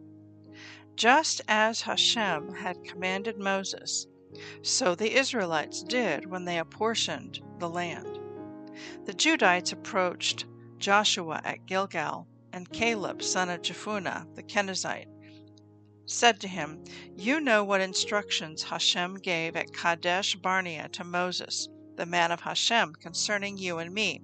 Just 0.96 1.42
as 1.48 1.82
Hashem 1.82 2.54
had 2.56 2.84
commanded 2.84 3.38
Moses, 3.38 4.08
so 4.62 4.96
the 4.96 5.16
Israelites 5.18 5.84
did 5.84 6.26
when 6.26 6.46
they 6.46 6.60
apportioned 6.60 7.42
the 7.58 7.70
land. 7.70 8.20
The 9.06 9.14
Judites 9.14 9.72
approached 9.72 10.46
Joshua 10.78 11.42
at 11.44 11.66
Gilgal, 11.66 12.28
and 12.54 12.72
Caleb, 12.72 13.22
son 13.22 13.50
of 13.50 13.62
Jephunneh 13.62 14.36
the 14.36 14.44
Kenizzite, 14.44 15.08
said 16.06 16.40
to 16.40 16.48
him, 16.48 16.84
You 17.16 17.40
know 17.40 17.64
what 17.64 17.82
instructions 17.82 18.64
Hashem 18.64 19.16
gave 19.16 19.56
at 19.56 19.74
Kadesh 19.74 20.36
Barnea 20.36 20.90
to 20.90 21.04
Moses, 21.04 21.68
the 21.96 22.06
man 22.06 22.32
of 22.32 22.42
Hashem, 22.42 22.94
concerning 22.96 23.58
you 23.58 23.78
and 23.78 23.94
me. 23.94 24.22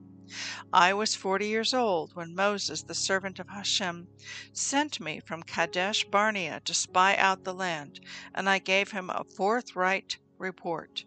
I 0.73 0.91
was 0.91 1.13
forty 1.13 1.47
years 1.49 1.71
old 1.71 2.15
when 2.15 2.33
Moses, 2.33 2.81
the 2.81 2.95
servant 2.95 3.37
of 3.37 3.49
Hashem, 3.49 4.09
sent 4.51 4.99
me 4.99 5.19
from 5.19 5.43
Kadesh 5.43 6.03
Barnea 6.05 6.61
to 6.61 6.73
spy 6.73 7.15
out 7.15 7.43
the 7.43 7.53
land, 7.53 7.99
and 8.33 8.49
I 8.49 8.57
gave 8.57 8.89
him 8.89 9.11
a 9.11 9.23
forthright 9.23 10.17
report. 10.39 11.05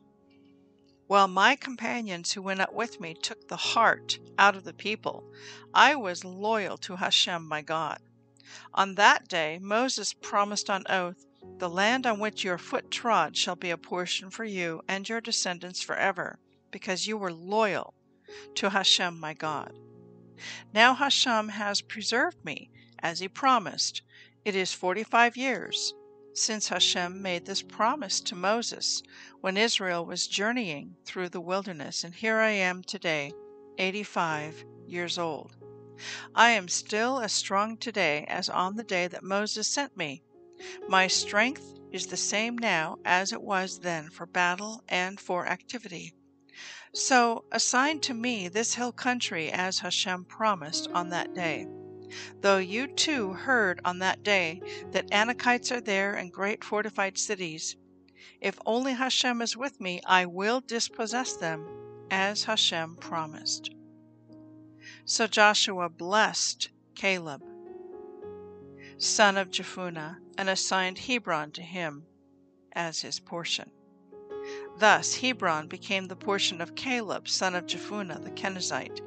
While 1.09 1.27
my 1.27 1.57
companions 1.57 2.35
who 2.35 2.43
went 2.43 2.61
up 2.61 2.73
with 2.73 3.01
me 3.01 3.13
took 3.21 3.49
the 3.49 3.57
heart 3.57 4.21
out 4.39 4.55
of 4.55 4.63
the 4.63 4.73
people, 4.73 5.25
I 5.75 5.97
was 5.97 6.23
loyal 6.25 6.77
to 6.79 6.95
Hashem 6.95 7.45
my 7.49 7.61
God. 7.61 7.99
On 8.73 8.95
that 8.95 9.27
day 9.27 9.59
Moses 9.61 10.13
promised 10.15 10.71
on 10.71 10.85
oath, 10.89 11.27
The 11.59 11.69
land 11.69 12.07
on 12.07 12.21
which 12.21 12.45
your 12.45 12.57
foot 12.57 12.89
trod 12.93 13.37
shall 13.37 13.57
be 13.57 13.71
a 13.71 13.77
portion 13.77 14.31
for 14.31 14.45
you 14.45 14.81
and 14.87 15.09
your 15.09 15.21
descendants 15.21 15.83
forever, 15.83 16.39
because 16.71 17.09
you 17.09 17.19
were 17.19 17.33
loyal 17.33 17.95
to 18.57 18.71
Hashem 18.71 19.19
my 19.19 19.35
God. 19.35 19.73
Now 20.73 20.95
Hashem 20.95 21.49
has 21.49 21.81
preserved 21.81 22.45
me, 22.45 22.71
as 23.01 23.21
he 23.21 23.29
promised. 23.29 24.03
It 24.45 24.55
is 24.55 24.73
forty 24.73 25.05
five 25.05 25.37
years 25.37 25.95
since 26.35 26.69
Hashem 26.69 27.21
made 27.21 27.45
this 27.45 27.63
promise 27.63 28.21
to 28.21 28.37
Moses 28.37 29.03
when 29.41 29.57
Israel 29.57 30.07
was 30.07 30.29
journeying 30.29 30.95
through 31.05 31.31
the 31.31 31.41
wilderness, 31.41 32.05
and 32.05 32.15
here 32.15 32.37
I 32.37 32.51
am 32.51 32.83
today, 32.83 33.33
eighty 33.79 34.05
five 34.05 34.65
years 34.87 35.19
old. 35.19 35.57
I 36.35 36.51
am 36.51 36.69
still 36.69 37.19
as 37.19 37.33
strong 37.33 37.77
today 37.77 38.25
as 38.29 38.49
on 38.49 38.77
the 38.77 38.85
day 38.85 39.09
that 39.09 39.25
Moses 39.25 39.67
sent 39.67 39.97
me. 39.97 40.23
My 40.89 41.09
strength 41.09 41.75
is 41.91 42.07
the 42.07 42.17
same 42.17 42.57
now 42.57 42.99
as 43.05 43.33
it 43.33 43.43
was 43.43 43.81
then 43.81 44.11
for 44.11 44.27
battle 44.27 44.85
and 44.89 45.19
for 45.19 45.47
activity. 45.47 46.15
So 46.99 47.45
assign 47.53 48.01
to 48.01 48.13
me 48.13 48.49
this 48.49 48.75
hill 48.75 48.91
country 48.91 49.53
as 49.53 49.79
Hashem 49.79 50.25
promised 50.25 50.89
on 50.93 51.11
that 51.11 51.33
day. 51.33 51.69
Though 52.41 52.59
you 52.59 52.89
too 52.89 53.35
heard 53.35 53.81
on 53.85 54.01
that 54.01 54.25
day 54.25 54.61
that 54.91 55.09
Anakites 55.13 55.71
are 55.71 55.81
there 55.81 56.15
and 56.15 56.33
great 56.33 56.65
fortified 56.65 57.17
cities, 57.17 57.77
if 58.41 58.59
only 58.67 58.95
Hashem 58.95 59.41
is 59.43 59.57
with 59.57 59.81
me, 59.81 60.01
I 60.07 60.27
will 60.27 60.61
dispossess 60.61 61.37
them 61.37 61.69
as 62.11 62.43
Hashem 62.43 62.97
promised. 62.97 63.71
So 65.05 65.29
Joshua 65.29 65.89
blessed 65.89 66.69
Caleb, 66.97 67.45
son 68.97 69.37
of 69.37 69.53
Jephunneh, 69.53 70.17
and 70.37 70.49
assigned 70.49 70.99
Hebron 70.99 71.53
to 71.53 71.63
him 71.63 72.07
as 72.73 73.03
his 73.03 73.21
portion. 73.21 73.71
Thus 74.79 75.17
Hebron 75.17 75.69
became 75.69 76.07
the 76.07 76.17
portion 76.17 76.61
of 76.61 76.75
Caleb, 76.75 77.29
son 77.29 77.55
of 77.55 77.67
Jephunneh 77.67 78.23
the 78.23 78.31
Kenizzite, 78.31 79.01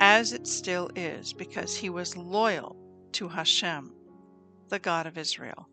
as 0.00 0.32
it 0.32 0.46
still 0.46 0.90
is, 0.96 1.32
because 1.32 1.76
he 1.76 1.88
was 1.90 2.16
loyal 2.16 2.76
to 3.12 3.28
Hashem, 3.28 3.92
the 4.68 4.78
God 4.78 5.06
of 5.06 5.16
Israel. 5.16 5.68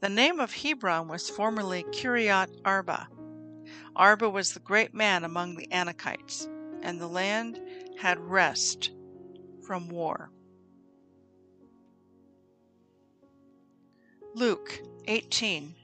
The 0.00 0.08
name 0.08 0.40
of 0.40 0.52
Hebron 0.52 1.08
was 1.08 1.30
formerly 1.30 1.84
Kiriath 1.92 2.54
Arba. 2.64 3.08
Arba 3.94 4.28
was 4.28 4.52
the 4.52 4.60
great 4.60 4.94
man 4.94 5.24
among 5.24 5.56
the 5.56 5.68
Anakites, 5.68 6.48
and 6.82 7.00
the 7.00 7.06
land 7.06 7.60
had 7.98 8.18
rest 8.18 8.90
from 9.66 9.88
war. 9.88 10.30
Luke 14.34 14.80
18 15.06 15.74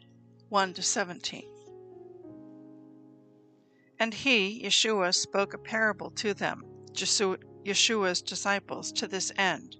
1 0.49 0.75
17. 0.75 1.56
And 3.99 4.13
he, 4.13 4.63
Yeshua, 4.63 5.15
spoke 5.15 5.55
a 5.55 5.59
parable 5.59 6.11
to 6.13 6.35
them, 6.35 6.63
Yeshua's 6.95 8.23
disciples, 8.23 8.93
to 8.93 9.09
this 9.09 9.33
end, 9.37 9.77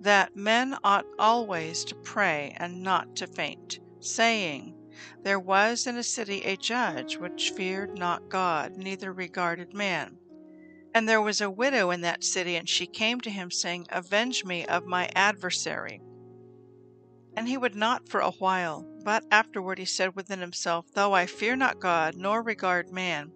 that 0.00 0.36
men 0.36 0.76
ought 0.84 1.06
always 1.18 1.84
to 1.84 1.94
pray 1.96 2.54
and 2.56 2.82
not 2.82 3.16
to 3.16 3.26
faint, 3.26 3.80
saying, 4.00 4.74
There 5.22 5.40
was 5.40 5.86
in 5.86 5.96
a 5.96 6.04
city 6.04 6.42
a 6.44 6.56
judge 6.56 7.16
which 7.16 7.50
feared 7.50 7.98
not 7.98 8.28
God, 8.28 8.76
neither 8.76 9.12
regarded 9.12 9.74
man. 9.74 10.18
And 10.94 11.08
there 11.08 11.20
was 11.20 11.40
a 11.40 11.50
widow 11.50 11.90
in 11.90 12.00
that 12.02 12.24
city, 12.24 12.56
and 12.56 12.68
she 12.68 12.86
came 12.86 13.20
to 13.20 13.30
him, 13.30 13.50
saying, 13.50 13.86
Avenge 13.90 14.44
me 14.44 14.64
of 14.66 14.86
my 14.86 15.10
adversary. 15.14 16.00
And 17.36 17.48
he 17.48 17.58
would 17.58 17.74
not 17.74 18.08
for 18.08 18.20
a 18.20 18.30
while, 18.30 18.86
but 19.04 19.24
afterward 19.30 19.78
he 19.78 19.84
said 19.84 20.16
within 20.16 20.40
himself, 20.40 20.86
Though 20.94 21.12
I 21.12 21.26
fear 21.26 21.56
not 21.56 21.80
God, 21.80 22.14
nor 22.16 22.42
regard 22.42 22.90
man, 22.90 23.32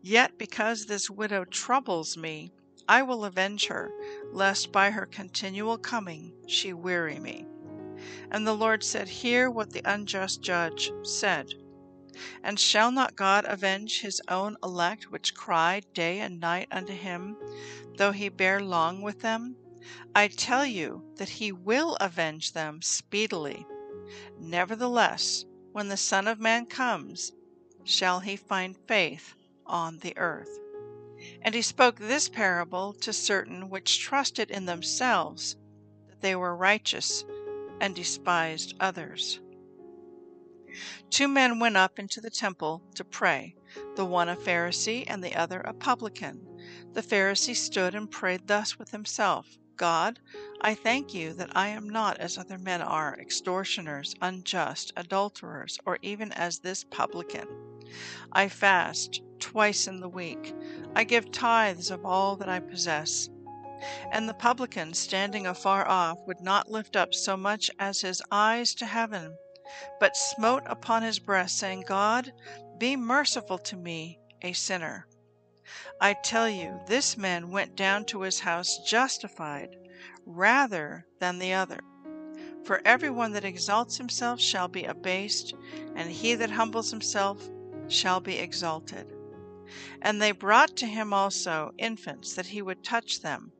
yet 0.00 0.38
because 0.38 0.86
this 0.86 1.10
widow 1.10 1.44
troubles 1.44 2.16
me, 2.16 2.52
I 2.88 3.02
will 3.02 3.24
avenge 3.24 3.66
her, 3.66 3.90
lest 4.32 4.70
by 4.70 4.90
her 4.90 5.06
continual 5.06 5.78
coming 5.78 6.32
she 6.46 6.72
weary 6.72 7.18
me. 7.18 7.46
And 8.30 8.46
the 8.46 8.54
Lord 8.54 8.84
said, 8.84 9.08
Hear 9.08 9.50
what 9.50 9.72
the 9.72 9.82
unjust 9.84 10.42
judge 10.42 10.90
said. 11.02 11.48
And 12.42 12.60
shall 12.60 12.92
not 12.92 13.16
God 13.16 13.44
avenge 13.46 14.00
his 14.00 14.22
own 14.28 14.56
elect, 14.62 15.10
which 15.10 15.34
cry 15.34 15.82
day 15.94 16.20
and 16.20 16.38
night 16.38 16.68
unto 16.70 16.94
him, 16.94 17.36
though 17.96 18.12
he 18.12 18.28
bear 18.28 18.60
long 18.60 19.02
with 19.02 19.20
them? 19.20 19.56
I 20.14 20.28
tell 20.28 20.64
you 20.64 21.02
that 21.16 21.28
he 21.28 21.52
will 21.52 21.96
avenge 21.96 22.52
them 22.52 22.82
speedily. 22.82 23.66
Nevertheless, 24.38 25.44
when 25.72 25.88
the 25.88 25.96
Son 25.96 26.26
of 26.28 26.40
Man 26.40 26.66
comes, 26.66 27.32
shall 27.84 28.20
he 28.20 28.36
find 28.36 28.76
faith 28.88 29.34
on 29.66 29.98
the 29.98 30.16
earth? 30.16 30.58
And 31.42 31.54
he 31.54 31.62
spoke 31.62 31.98
this 31.98 32.28
parable 32.28 32.92
to 32.94 33.12
certain 33.12 33.68
which 33.68 34.00
trusted 34.00 34.50
in 34.50 34.66
themselves 34.66 35.56
that 36.08 36.20
they 36.20 36.36
were 36.36 36.56
righteous 36.56 37.24
and 37.80 37.94
despised 37.94 38.74
others. 38.80 39.40
Two 41.10 41.28
men 41.28 41.58
went 41.58 41.76
up 41.76 41.98
into 41.98 42.20
the 42.20 42.30
temple 42.30 42.82
to 42.94 43.04
pray, 43.04 43.56
the 43.94 44.04
one 44.04 44.28
a 44.28 44.36
Pharisee 44.36 45.04
and 45.06 45.24
the 45.24 45.34
other 45.34 45.60
a 45.60 45.72
publican. 45.72 46.46
The 46.92 47.02
Pharisee 47.02 47.56
stood 47.56 47.94
and 47.94 48.10
prayed 48.10 48.46
thus 48.46 48.78
with 48.78 48.90
himself 48.90 49.56
God, 49.76 50.20
I 50.60 50.74
thank 50.74 51.12
you 51.12 51.34
that 51.34 51.54
I 51.54 51.68
am 51.68 51.88
not 51.88 52.18
as 52.18 52.38
other 52.38 52.58
men 52.58 52.80
are, 52.80 53.18
extortioners, 53.18 54.14
unjust, 54.22 54.92
adulterers, 54.96 55.78
or 55.84 55.98
even 56.00 56.32
as 56.32 56.60
this 56.60 56.84
publican. 56.84 57.46
I 58.32 58.48
fast 58.48 59.20
twice 59.46 59.86
in 59.86 60.00
the 60.00 60.08
week. 60.08 60.52
I 60.96 61.04
give 61.04 61.30
tithes 61.30 61.92
of 61.92 62.04
all 62.04 62.34
that 62.34 62.48
I 62.48 62.58
possess. 62.58 63.28
And 64.10 64.28
the 64.28 64.34
publican, 64.34 64.92
standing 64.92 65.46
afar 65.46 65.86
off, 65.86 66.18
would 66.26 66.40
not 66.40 66.68
lift 66.68 66.96
up 66.96 67.14
so 67.14 67.36
much 67.36 67.70
as 67.78 68.00
his 68.00 68.20
eyes 68.32 68.74
to 68.74 68.86
heaven, 68.86 69.36
but 70.00 70.16
smote 70.16 70.64
upon 70.66 71.04
his 71.04 71.20
breast, 71.20 71.58
saying, 71.58 71.84
God, 71.86 72.32
be 72.78 72.96
merciful 72.96 73.58
to 73.58 73.76
me, 73.76 74.18
a 74.42 74.52
sinner. 74.52 75.06
I 76.00 76.14
tell 76.14 76.48
you, 76.48 76.80
this 76.88 77.16
man 77.16 77.52
went 77.52 77.76
down 77.76 78.04
to 78.06 78.22
his 78.22 78.40
house 78.40 78.78
justified 78.84 79.76
rather 80.24 81.06
than 81.20 81.38
the 81.38 81.52
other. 81.52 81.78
For 82.64 82.82
everyone 82.84 83.30
that 83.34 83.44
exalts 83.44 83.96
himself 83.96 84.40
shall 84.40 84.66
be 84.66 84.84
abased, 84.86 85.54
and 85.94 86.10
he 86.10 86.34
that 86.34 86.50
humbles 86.50 86.90
himself 86.90 87.48
shall 87.86 88.18
be 88.18 88.38
exalted. 88.38 89.12
And 90.00 90.20
they 90.20 90.32
brought 90.32 90.76
to 90.76 90.86
him 90.86 91.12
also 91.12 91.72
infants, 91.78 92.34
that 92.34 92.46
he 92.46 92.62
would 92.62 92.84
touch 92.84 93.20
them. 93.20 93.52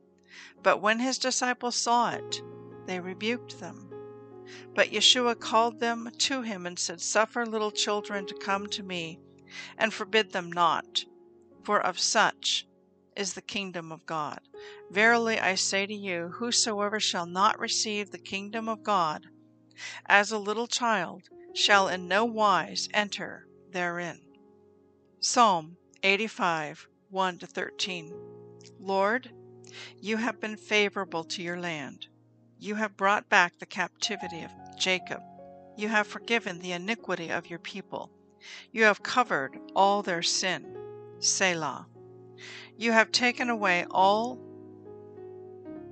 But 0.63 0.77
when 0.77 0.99
his 0.99 1.17
disciples 1.17 1.75
saw 1.75 2.11
it, 2.11 2.41
they 2.85 2.99
rebuked 2.99 3.59
them. 3.59 3.89
But 4.73 4.91
Yeshua 4.91 5.39
called 5.39 5.79
them 5.79 6.09
to 6.19 6.41
him 6.41 6.65
and 6.65 6.79
said, 6.79 7.01
Suffer 7.01 7.45
little 7.45 7.71
children 7.71 8.25
to 8.27 8.33
come 8.35 8.67
to 8.67 8.83
me, 8.83 9.19
and 9.77 9.93
forbid 9.93 10.31
them 10.31 10.51
not 10.51 11.03
for 11.67 11.81
of 11.81 11.99
such 11.99 12.65
is 13.17 13.33
the 13.33 13.41
kingdom 13.41 13.91
of 13.91 14.05
God. 14.05 14.39
Verily 14.89 15.37
I 15.37 15.55
say 15.55 15.85
to 15.85 15.93
you, 15.93 16.29
whosoever 16.35 16.97
shall 16.97 17.25
not 17.25 17.59
receive 17.59 18.11
the 18.11 18.17
kingdom 18.17 18.69
of 18.69 18.83
God 18.83 19.25
as 20.05 20.31
a 20.31 20.37
little 20.37 20.67
child 20.67 21.23
shall 21.53 21.89
in 21.89 22.07
no 22.07 22.23
wise 22.23 22.87
enter 22.93 23.47
therein. 23.71 24.21
Psalm 25.19 25.75
85 26.07 26.87
1 27.09 27.37
to 27.39 27.47
13. 27.47 28.13
Lord, 28.79 29.29
you 29.99 30.15
have 30.15 30.39
been 30.39 30.55
favorable 30.55 31.25
to 31.25 31.43
your 31.43 31.59
land. 31.59 32.07
You 32.57 32.75
have 32.75 32.95
brought 32.95 33.27
back 33.27 33.59
the 33.59 33.65
captivity 33.65 34.41
of 34.41 34.51
Jacob. 34.79 35.21
You 35.75 35.89
have 35.89 36.07
forgiven 36.07 36.59
the 36.59 36.71
iniquity 36.71 37.29
of 37.29 37.49
your 37.49 37.59
people. 37.59 38.09
You 38.71 38.85
have 38.85 39.03
covered 39.03 39.59
all 39.75 40.01
their 40.01 40.21
sin. 40.21 40.77
Selah. 41.19 41.87
You 42.77 42.93
have 42.93 43.11
taken 43.11 43.49
away 43.49 43.85
all 43.91 44.39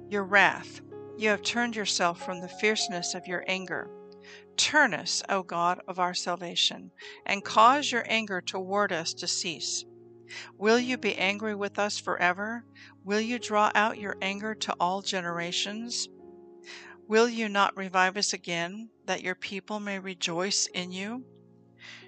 your 0.09 0.23
wrath. 0.23 0.79
You 1.17 1.27
have 1.27 1.41
turned 1.41 1.75
yourself 1.75 2.23
from 2.23 2.39
the 2.39 2.47
fierceness 2.47 3.15
of 3.15 3.27
your 3.27 3.43
anger. 3.47 3.89
Turn 4.55 4.93
us, 4.93 5.21
O 5.27 5.43
God 5.43 5.81
of 5.89 5.99
our 5.99 6.13
salvation, 6.13 6.91
and 7.25 7.43
cause 7.43 7.91
your 7.91 8.05
anger 8.07 8.39
toward 8.39 8.93
us 8.93 9.13
to 9.15 9.27
cease. 9.27 9.83
Will 10.57 10.79
you 10.79 10.97
be 10.97 11.15
angry 11.15 11.55
with 11.55 11.77
us 11.79 11.99
forever? 11.99 12.65
Will 13.03 13.21
you 13.21 13.39
draw 13.39 13.71
out 13.75 13.99
your 13.99 14.17
anger 14.21 14.55
to 14.55 14.75
all 14.79 15.01
generations? 15.01 16.07
Will 17.07 17.29
you 17.29 17.47
not 17.47 17.77
revive 17.77 18.17
us 18.17 18.33
again, 18.33 18.89
that 19.05 19.21
your 19.21 19.35
people 19.35 19.79
may 19.79 19.99
rejoice 19.99 20.67
in 20.73 20.91
you? 20.91 21.23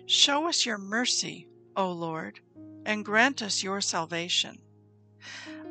Show 0.06 0.48
us 0.48 0.66
your 0.66 0.78
mercy, 0.78 1.48
O 1.76 1.92
Lord, 1.92 2.40
and 2.86 3.06
grant 3.06 3.42
us 3.42 3.62
your 3.62 3.82
salvation. 3.82 4.58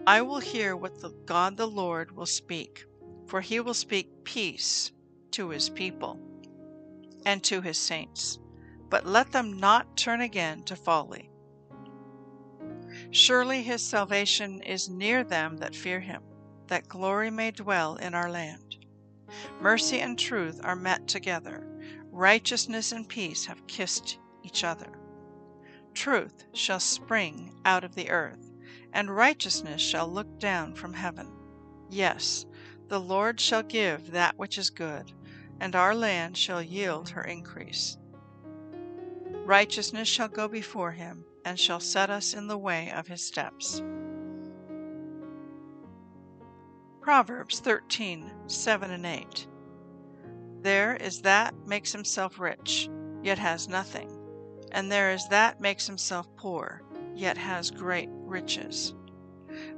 I 0.07 0.23
will 0.23 0.39
hear 0.39 0.77
what 0.77 1.01
the 1.01 1.11
God 1.25 1.57
the 1.57 1.67
Lord 1.67 2.13
will 2.13 2.27
speak, 2.27 2.85
for 3.27 3.41
he 3.41 3.59
will 3.59 3.75
speak 3.75 4.09
peace 4.23 4.93
to 5.33 5.49
his 5.49 5.69
people 5.69 6.21
and 7.25 7.43
to 7.45 7.61
his 7.61 7.79
saints, 7.79 8.39
but 8.89 9.05
let 9.05 9.33
them 9.33 9.59
not 9.59 9.97
turn 9.97 10.21
again 10.21 10.63
to 10.65 10.77
folly. 10.77 11.31
Surely 13.17 13.63
his 13.63 13.83
salvation 13.83 14.61
is 14.61 14.91
near 14.91 15.25
them 15.25 15.57
that 15.57 15.75
fear 15.75 16.01
him, 16.01 16.23
that 16.67 16.87
glory 16.87 17.31
may 17.31 17.51
dwell 17.51 17.97
in 17.97 18.13
our 18.13 18.31
land. 18.31 18.77
Mercy 19.59 20.01
and 20.01 20.19
truth 20.19 20.61
are 20.63 20.77
met 20.77 21.09
together, 21.09 21.67
righteousness 22.13 22.93
and 22.93 23.09
peace 23.09 23.47
have 23.47 23.67
kissed 23.67 24.19
each 24.43 24.65
other. 24.65 24.93
Truth 25.95 26.45
shall 26.53 26.79
spring 26.79 27.59
out 27.65 27.85
of 27.85 27.95
the 27.95 28.11
earth, 28.11 28.53
and 28.93 29.17
righteousness 29.17 29.81
shall 29.81 30.07
look 30.09 30.39
down 30.39 30.75
from 30.75 30.93
heaven. 30.93 31.33
Yes, 31.89 32.45
the 32.89 33.01
Lord 33.01 33.41
shall 33.41 33.63
give 33.63 34.11
that 34.11 34.37
which 34.37 34.59
is 34.59 34.69
good, 34.69 35.11
and 35.59 35.75
our 35.75 35.95
land 35.95 36.37
shall 36.37 36.61
yield 36.61 37.09
her 37.09 37.25
increase. 37.25 37.97
Righteousness 39.47 40.07
shall 40.07 40.29
go 40.29 40.49
before 40.49 40.93
him, 40.93 41.25
and 41.47 41.59
shall 41.59 41.81
set 41.81 42.11
us 42.11 42.35
in 42.35 42.47
the 42.47 42.59
way 42.59 42.93
of 42.93 43.07
his 43.07 43.23
steps. 43.23 43.83
Proverbs 47.01 47.61
13 47.61 48.31
7 48.47 48.91
and 48.91 49.07
8. 49.07 49.47
There 50.61 50.97
is 50.97 51.23
that 51.23 51.55
makes 51.67 51.93
himself 51.93 52.39
rich, 52.39 52.91
yet 53.23 53.39
has 53.39 53.67
nothing 53.67 54.17
and 54.73 54.91
there 54.91 55.11
is 55.11 55.27
that 55.29 55.61
makes 55.61 55.87
himself 55.87 56.29
poor, 56.37 56.83
yet 57.15 57.39
has 57.39 57.71
great 57.71 58.09
riches. 58.13 58.95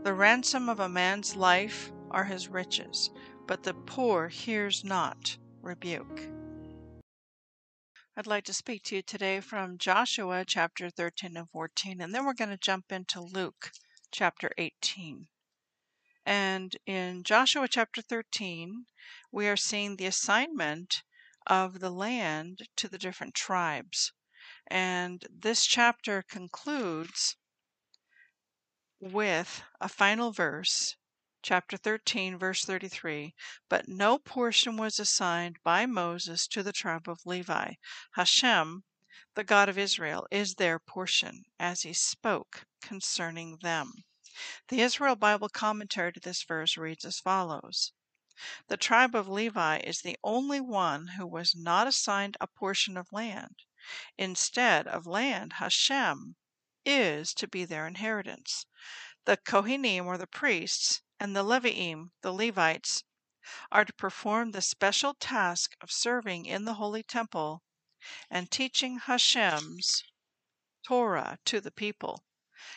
The 0.02 0.14
ransom 0.14 0.68
of 0.68 0.81
a 0.81 0.88
man's 0.88 1.37
life 1.37 1.92
are 2.11 2.24
his 2.24 2.48
riches, 2.48 3.11
but 3.46 3.62
the 3.62 3.74
poor 3.74 4.28
hears 4.28 4.85
not 4.85 5.37
rebuke. 5.62 6.20
I'd 8.18 8.26
like 8.26 8.46
to 8.46 8.52
speak 8.52 8.83
to 8.87 8.96
you 8.96 9.02
today 9.02 9.38
from 9.38 9.78
Joshua 9.78 10.44
chapter 10.44 10.90
13 10.90 11.37
and 11.37 11.48
14, 11.50 12.00
and 12.00 12.12
then 12.12 12.24
we're 12.24 12.35
going 12.35 12.50
to 12.50 12.57
jump 12.57 12.90
into 12.90 13.20
Luke 13.20 13.70
chapter 14.11 14.50
18. 14.59 15.28
And 16.26 16.76
in 16.85 17.22
Joshua 17.22 17.68
chapter 17.68 18.02
13, 18.02 18.87
we 19.31 19.46
are 19.46 19.57
seeing 19.57 19.94
the 19.94 20.07
assignment 20.07 21.04
of 21.46 21.78
the 21.78 21.90
land 21.90 22.62
to 22.78 22.88
the 22.88 22.98
different 22.98 23.35
tribes. 23.35 24.12
And 24.66 25.24
this 25.31 25.64
chapter 25.64 26.24
concludes 26.28 27.37
with 28.98 29.62
a 29.81 29.88
final 29.88 30.33
verse 30.33 30.96
chapter 31.40 31.77
13, 31.77 32.37
verse 32.37 32.64
33 32.64 33.33
But 33.68 33.87
no 33.87 34.18
portion 34.18 34.77
was 34.77 34.98
assigned 34.98 35.62
by 35.62 35.87
Moses 35.87 36.48
to 36.48 36.64
the 36.64 36.72
tribe 36.72 37.09
of 37.09 37.24
Levi. 37.24 37.74
Hashem, 38.14 38.83
the 39.35 39.44
God 39.44 39.68
of 39.68 39.79
Israel, 39.79 40.27
is 40.33 40.57
their 40.57 40.81
portion, 40.81 41.44
as 41.61 41.83
he 41.83 41.92
spoke 41.92 42.66
concerning 42.83 43.59
them. 43.59 43.92
The 44.66 44.81
Israel 44.81 45.14
Bible 45.14 45.48
commentary 45.48 46.12
to 46.12 46.20
this 46.20 46.42
verse 46.42 46.77
reads 46.77 47.05
as 47.05 47.20
follows 47.20 47.92
The 48.66 48.77
tribe 48.77 49.14
of 49.14 49.29
Levi 49.29 49.79
is 49.79 50.01
the 50.01 50.18
only 50.24 50.61
one 50.61 51.07
who 51.16 51.27
was 51.27 51.55
not 51.55 51.87
assigned 51.87 52.37
a 52.40 52.48
portion 52.48 52.96
of 52.96 53.12
land. 53.12 53.62
Instead 54.16 54.88
of 54.88 55.07
land, 55.07 55.55
Hashem 55.55 56.35
is 56.85 57.33
to 57.35 57.46
be 57.46 57.64
their 57.64 57.87
inheritance. 57.87 58.66
The 59.24 59.37
Kohanim, 59.37 60.07
or 60.07 60.18
the 60.18 60.27
priests, 60.27 61.03
and 61.20 61.35
the 61.35 61.42
Leviim, 61.42 62.12
the 62.22 62.33
Levites, 62.33 63.02
are 63.72 63.85
to 63.85 63.92
perform 63.94 64.52
the 64.52 64.62
special 64.62 65.14
task 65.14 65.74
of 65.81 65.90
serving 65.90 66.46
in 66.46 66.64
the 66.64 66.74
holy 66.74 67.02
temple 67.02 67.62
and 68.31 68.50
teaching 68.50 69.00
Hashem's 69.00 70.04
Torah 70.87 71.38
to 71.44 71.61
the 71.61 71.72
people. 71.72 72.24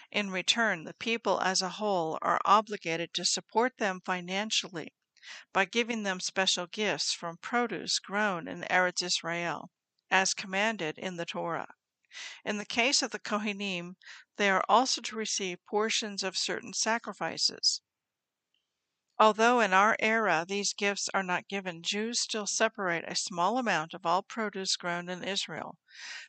In 0.09 0.31
return, 0.31 0.85
the 0.85 0.95
people 0.95 1.39
as 1.41 1.61
a 1.61 1.69
whole 1.69 2.17
are 2.21 2.41
obligated 2.43 3.13
to 3.13 3.25
support 3.25 3.77
them 3.77 4.01
financially 4.03 4.93
by 5.53 5.65
giving 5.65 6.01
them 6.01 6.19
special 6.19 6.65
gifts 6.65 7.13
from 7.13 7.37
produce 7.37 7.99
grown 7.99 8.47
in 8.47 8.63
Eretz 8.63 9.03
Israel, 9.03 9.69
as 10.09 10.33
commanded 10.33 10.97
in 10.97 11.17
the 11.17 11.25
Torah. 11.25 11.75
In 12.43 12.57
the 12.57 12.65
case 12.65 13.03
of 13.03 13.11
the 13.11 13.19
Kohanim, 13.19 13.97
they 14.37 14.49
are 14.49 14.65
also 14.67 14.99
to 15.01 15.15
receive 15.15 15.63
portions 15.65 16.23
of 16.23 16.35
certain 16.35 16.73
sacrifices. 16.73 17.81
Although 19.21 19.59
in 19.59 19.71
our 19.71 19.95
era 19.99 20.47
these 20.49 20.73
gifts 20.73 21.07
are 21.13 21.21
not 21.21 21.47
given, 21.47 21.83
Jews 21.83 22.19
still 22.19 22.47
separate 22.47 23.05
a 23.07 23.15
small 23.15 23.59
amount 23.59 23.93
of 23.93 24.03
all 24.03 24.23
produce 24.23 24.75
grown 24.75 25.09
in 25.09 25.23
Israel. 25.23 25.77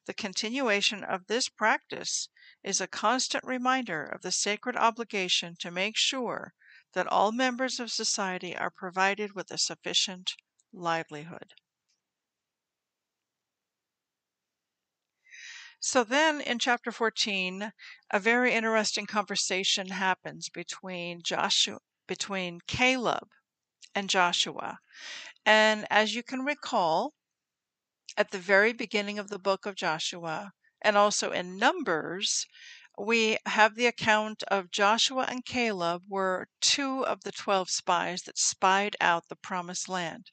The 0.05 0.13
continuation 0.13 1.03
of 1.03 1.27
this 1.27 1.49
practice 1.49 2.29
is 2.63 2.83
a 2.83 2.87
constant 2.87 3.45
reminder 3.45 4.05
of 4.05 4.21
the 4.21 4.31
sacred 4.31 4.77
obligation 4.77 5.57
to 5.61 5.71
make 5.71 5.97
sure 5.97 6.53
that 6.93 7.07
all 7.07 7.33
members 7.33 7.81
of 7.81 7.91
society 7.91 8.55
are 8.55 8.69
provided 8.69 9.33
with 9.33 9.51
a 9.51 9.57
sufficient 9.57 10.35
livelihood. 10.71 11.55
So 15.81 16.05
then 16.05 16.43
in 16.43 16.59
chapter 16.59 16.93
14, 16.93 17.73
a 18.11 18.21
very 18.21 18.53
interesting 18.53 19.07
conversation 19.07 19.89
happens 19.89 20.51
between 20.51 21.23
Joshua 21.23 21.79
between 22.13 22.61
Caleb 22.67 23.27
and 23.95 24.11
Joshua. 24.11 24.77
And 25.47 25.87
as 25.89 26.15
you 26.15 26.23
can 26.23 26.41
recall, 26.41 27.15
at 28.19 28.33
the 28.33 28.39
very 28.39 28.75
beginning 28.75 29.19
of 29.19 29.29
the 29.31 29.39
book 29.39 29.65
of 29.65 29.77
Joshua, 29.77 30.53
and 30.83 30.99
also 30.99 31.31
in 31.31 31.57
Numbers, 31.57 32.47
we 32.99 33.39
have 33.47 33.77
the 33.77 33.87
account 33.87 34.43
of 34.49 34.71
Joshua 34.71 35.25
and 35.27 35.43
Caleb 35.47 36.03
were 36.07 36.49
two 36.61 37.07
of 37.07 37.23
the 37.23 37.33
12 37.33 37.71
spies 37.71 38.25
that 38.25 38.37
spied 38.37 38.95
out 39.01 39.31
the 39.31 39.37
promised 39.49 39.89
land. 39.89 40.27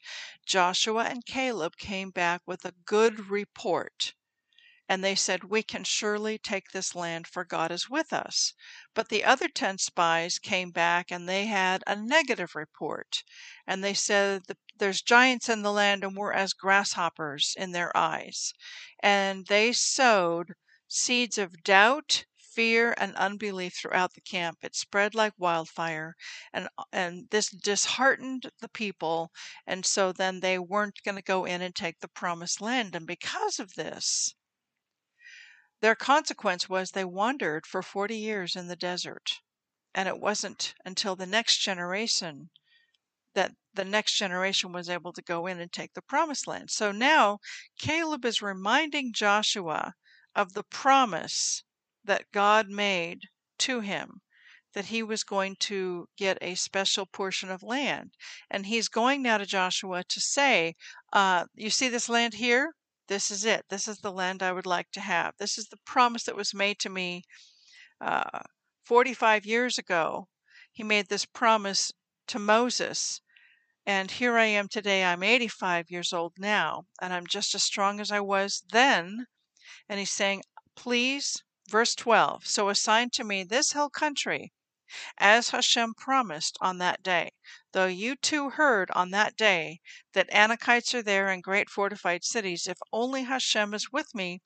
Joshua 0.45 1.05
and 1.05 1.25
Caleb 1.25 1.77
came 1.77 2.09
back 2.09 2.41
with 2.45 2.65
a 2.65 2.73
good 2.85 3.29
report 3.29 4.13
and 4.89 5.03
they 5.03 5.13
said, 5.13 5.43
We 5.43 5.61
can 5.61 5.83
surely 5.83 6.39
take 6.39 6.71
this 6.71 6.95
land, 6.95 7.27
for 7.27 7.45
God 7.45 7.71
is 7.71 7.91
with 7.91 8.11
us. 8.11 8.53
But 8.95 9.09
the 9.09 9.23
other 9.23 9.47
10 9.47 9.77
spies 9.77 10.39
came 10.39 10.71
back 10.71 11.11
and 11.11 11.29
they 11.29 11.45
had 11.45 11.83
a 11.85 11.95
negative 11.95 12.55
report. 12.55 13.23
And 13.67 13.83
they 13.83 13.93
said, 13.93 14.41
There's 14.75 15.03
giants 15.03 15.47
in 15.47 15.61
the 15.61 15.71
land, 15.71 16.03
and 16.03 16.17
we're 16.17 16.33
as 16.33 16.53
grasshoppers 16.53 17.53
in 17.55 17.71
their 17.71 17.95
eyes. 17.95 18.51
And 18.99 19.45
they 19.45 19.73
sowed 19.73 20.53
seeds 20.87 21.37
of 21.37 21.61
doubt, 21.63 22.25
fear, 22.35 22.95
and 22.97 23.15
unbelief 23.15 23.75
throughout 23.75 24.15
the 24.15 24.21
camp. 24.21 24.57
It 24.63 24.75
spread 24.75 25.13
like 25.13 25.33
wildfire, 25.37 26.15
and, 26.51 26.67
and 26.91 27.29
this 27.29 27.49
disheartened 27.51 28.49
the 28.59 28.69
people. 28.69 29.31
And 29.67 29.85
so 29.85 30.11
then 30.11 30.39
they 30.39 30.57
weren't 30.57 31.03
going 31.05 31.15
to 31.15 31.21
go 31.21 31.45
in 31.45 31.61
and 31.61 31.75
take 31.75 31.99
the 31.99 32.07
promised 32.07 32.59
land. 32.59 32.95
And 32.95 33.05
because 33.05 33.59
of 33.59 33.75
this, 33.75 34.33
their 35.81 35.95
consequence 35.95 36.67
was 36.67 36.91
they 36.91 37.05
wandered 37.05 37.65
for 37.65 37.81
40 37.81 38.15
years 38.15 38.55
in 38.55 38.67
the 38.67 38.75
desert. 38.75 39.39
And 39.93 40.07
it 40.07 40.19
wasn't 40.19 40.73
until 40.85 41.15
the 41.15 41.25
next 41.25 41.57
generation 41.59 42.49
that 43.33 43.53
the 43.73 43.85
next 43.85 44.13
generation 44.13 44.71
was 44.71 44.89
able 44.89 45.13
to 45.13 45.21
go 45.21 45.47
in 45.47 45.59
and 45.59 45.71
take 45.71 45.93
the 45.93 46.01
promised 46.01 46.47
land. 46.47 46.69
So 46.71 46.91
now 46.91 47.39
Caleb 47.77 48.25
is 48.25 48.41
reminding 48.41 49.13
Joshua 49.13 49.93
of 50.35 50.53
the 50.53 50.63
promise 50.63 51.63
that 52.03 52.31
God 52.31 52.69
made 52.69 53.29
to 53.59 53.79
him 53.81 54.21
that 54.73 54.85
he 54.85 55.01
was 55.01 55.23
going 55.23 55.55
to 55.59 56.07
get 56.17 56.37
a 56.41 56.55
special 56.55 57.05
portion 57.05 57.49
of 57.49 57.63
land. 57.63 58.13
And 58.49 58.65
he's 58.65 58.87
going 58.87 59.21
now 59.21 59.37
to 59.37 59.45
Joshua 59.45 60.03
to 60.03 60.19
say, 60.19 60.75
uh, 61.11 61.45
You 61.55 61.69
see 61.69 61.89
this 61.89 62.09
land 62.09 62.35
here? 62.35 62.73
This 63.09 63.31
is 63.31 63.43
it. 63.43 63.65
This 63.69 63.87
is 63.87 63.97
the 63.97 64.11
land 64.11 64.43
I 64.43 64.51
would 64.51 64.67
like 64.67 64.91
to 64.91 65.01
have. 65.01 65.33
This 65.39 65.57
is 65.57 65.69
the 65.69 65.79
promise 65.83 66.25
that 66.25 66.35
was 66.35 66.53
made 66.53 66.77
to 66.81 66.89
me 66.89 67.23
uh, 67.99 68.41
45 68.83 69.47
years 69.47 69.79
ago. 69.79 70.27
He 70.71 70.83
made 70.83 71.09
this 71.09 71.25
promise 71.25 71.91
to 72.27 72.37
Moses. 72.37 73.21
And 73.83 74.11
here 74.11 74.37
I 74.37 74.45
am 74.45 74.67
today. 74.67 75.03
I'm 75.03 75.23
85 75.23 75.89
years 75.89 76.13
old 76.13 76.33
now, 76.37 76.85
and 77.01 77.11
I'm 77.11 77.25
just 77.25 77.55
as 77.55 77.63
strong 77.63 77.99
as 77.99 78.11
I 78.11 78.19
was 78.19 78.63
then. 78.71 79.25
And 79.89 79.97
he's 79.97 80.11
saying, 80.11 80.43
Please, 80.75 81.43
verse 81.67 81.95
12, 81.95 82.45
so 82.45 82.69
assign 82.69 83.09
to 83.11 83.23
me 83.23 83.43
this 83.43 83.71
hill 83.71 83.89
country 83.89 84.53
as 85.19 85.51
Hashem 85.51 85.93
promised 85.93 86.57
on 86.61 86.79
that 86.79 87.03
day. 87.03 87.33
Though 87.73 87.85
you 87.85 88.15
too 88.15 88.49
heard 88.49 88.89
on 88.91 89.11
that 89.11 89.35
day 89.35 89.81
that 90.13 90.29
Anakites 90.31 90.93
are 90.93 91.03
there 91.03 91.31
in 91.31 91.41
great 91.41 91.69
fortified 91.69 92.23
cities, 92.23 92.65
if 92.65 92.79
only 92.91 93.23
Hashem 93.23 93.73
is 93.73 93.91
with 93.91 94.15
me, 94.15 94.41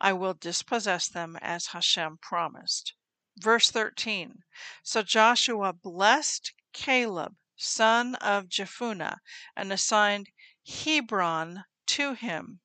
I 0.00 0.12
will 0.12 0.34
dispossess 0.34 1.08
them 1.08 1.36
as 1.42 1.68
Hashem 1.68 2.18
promised. 2.18 2.94
Verse 3.36 3.70
13 3.70 4.44
So 4.82 5.02
Joshua 5.02 5.72
blessed 5.72 6.52
Caleb, 6.72 7.36
son 7.56 8.14
of 8.16 8.48
Jephunneh, 8.48 9.18
and 9.56 9.72
assigned 9.72 10.30
Hebron 10.66 11.64
to 11.86 12.14
him 12.14 12.60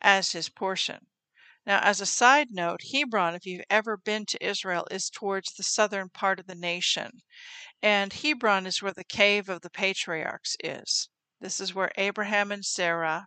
as 0.00 0.32
his 0.32 0.48
portion. 0.48 1.06
Now, 1.66 1.80
as 1.80 2.00
a 2.00 2.06
side 2.06 2.48
note, 2.50 2.82
Hebron, 2.92 3.34
if 3.34 3.46
you've 3.46 3.64
ever 3.70 3.96
been 3.96 4.26
to 4.26 4.46
Israel, 4.46 4.86
is 4.90 5.08
towards 5.08 5.52
the 5.54 5.62
southern 5.62 6.10
part 6.10 6.38
of 6.38 6.46
the 6.46 6.54
nation. 6.54 7.22
And 7.82 8.12
Hebron 8.12 8.66
is 8.66 8.82
where 8.82 8.92
the 8.92 9.04
cave 9.04 9.48
of 9.48 9.62
the 9.62 9.70
patriarchs 9.70 10.56
is. 10.62 11.08
This 11.40 11.60
is 11.60 11.74
where 11.74 11.90
Abraham 11.96 12.52
and 12.52 12.64
Sarah 12.64 13.26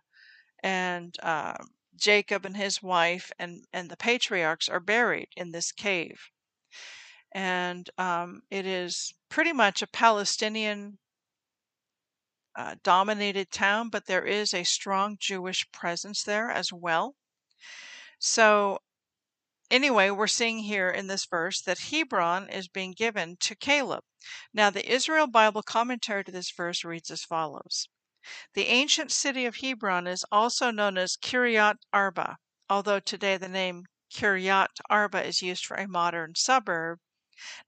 and 0.62 1.16
uh, 1.22 1.58
Jacob 1.96 2.46
and 2.46 2.56
his 2.56 2.82
wife 2.82 3.32
and, 3.38 3.64
and 3.72 3.90
the 3.90 3.96
patriarchs 3.96 4.68
are 4.68 4.80
buried 4.80 5.28
in 5.36 5.50
this 5.50 5.72
cave. 5.72 6.30
And 7.32 7.90
um, 7.98 8.42
it 8.50 8.66
is 8.66 9.12
pretty 9.28 9.52
much 9.52 9.82
a 9.82 9.86
Palestinian 9.88 10.98
uh, 12.56 12.76
dominated 12.82 13.50
town, 13.50 13.88
but 13.88 14.06
there 14.06 14.24
is 14.24 14.54
a 14.54 14.64
strong 14.64 15.16
Jewish 15.20 15.70
presence 15.72 16.22
there 16.22 16.50
as 16.50 16.72
well. 16.72 17.14
So, 18.20 18.80
anyway, 19.70 20.10
we're 20.10 20.26
seeing 20.26 20.58
here 20.58 20.90
in 20.90 21.06
this 21.06 21.24
verse 21.24 21.60
that 21.60 21.78
Hebron 21.78 22.48
is 22.50 22.66
being 22.66 22.90
given 22.90 23.36
to 23.36 23.54
Caleb. 23.54 24.02
Now, 24.52 24.70
the 24.70 24.90
Israel 24.92 25.28
Bible 25.28 25.62
commentary 25.62 26.24
to 26.24 26.32
this 26.32 26.50
verse 26.50 26.82
reads 26.84 27.12
as 27.12 27.22
follows 27.22 27.88
The 28.54 28.66
ancient 28.66 29.12
city 29.12 29.46
of 29.46 29.56
Hebron 29.56 30.08
is 30.08 30.24
also 30.32 30.72
known 30.72 30.98
as 30.98 31.16
Kiryat 31.16 31.76
Arba, 31.92 32.38
although 32.68 32.98
today 32.98 33.36
the 33.36 33.48
name 33.48 33.84
Kiryat 34.12 34.80
Arba 34.90 35.24
is 35.24 35.40
used 35.40 35.64
for 35.64 35.76
a 35.76 35.86
modern 35.86 36.34
suburb 36.34 36.98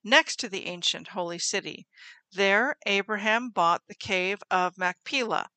next 0.03 0.41
to 0.41 0.49
the 0.49 0.67
ancient 0.67 1.09
holy 1.09 1.39
city. 1.39 1.87
There, 2.33 2.77
Abraham 2.87 3.51
bought 3.51 3.83
the 3.87 3.95
cave 3.95 4.43
of 4.51 4.77
Machpelah 4.77 5.49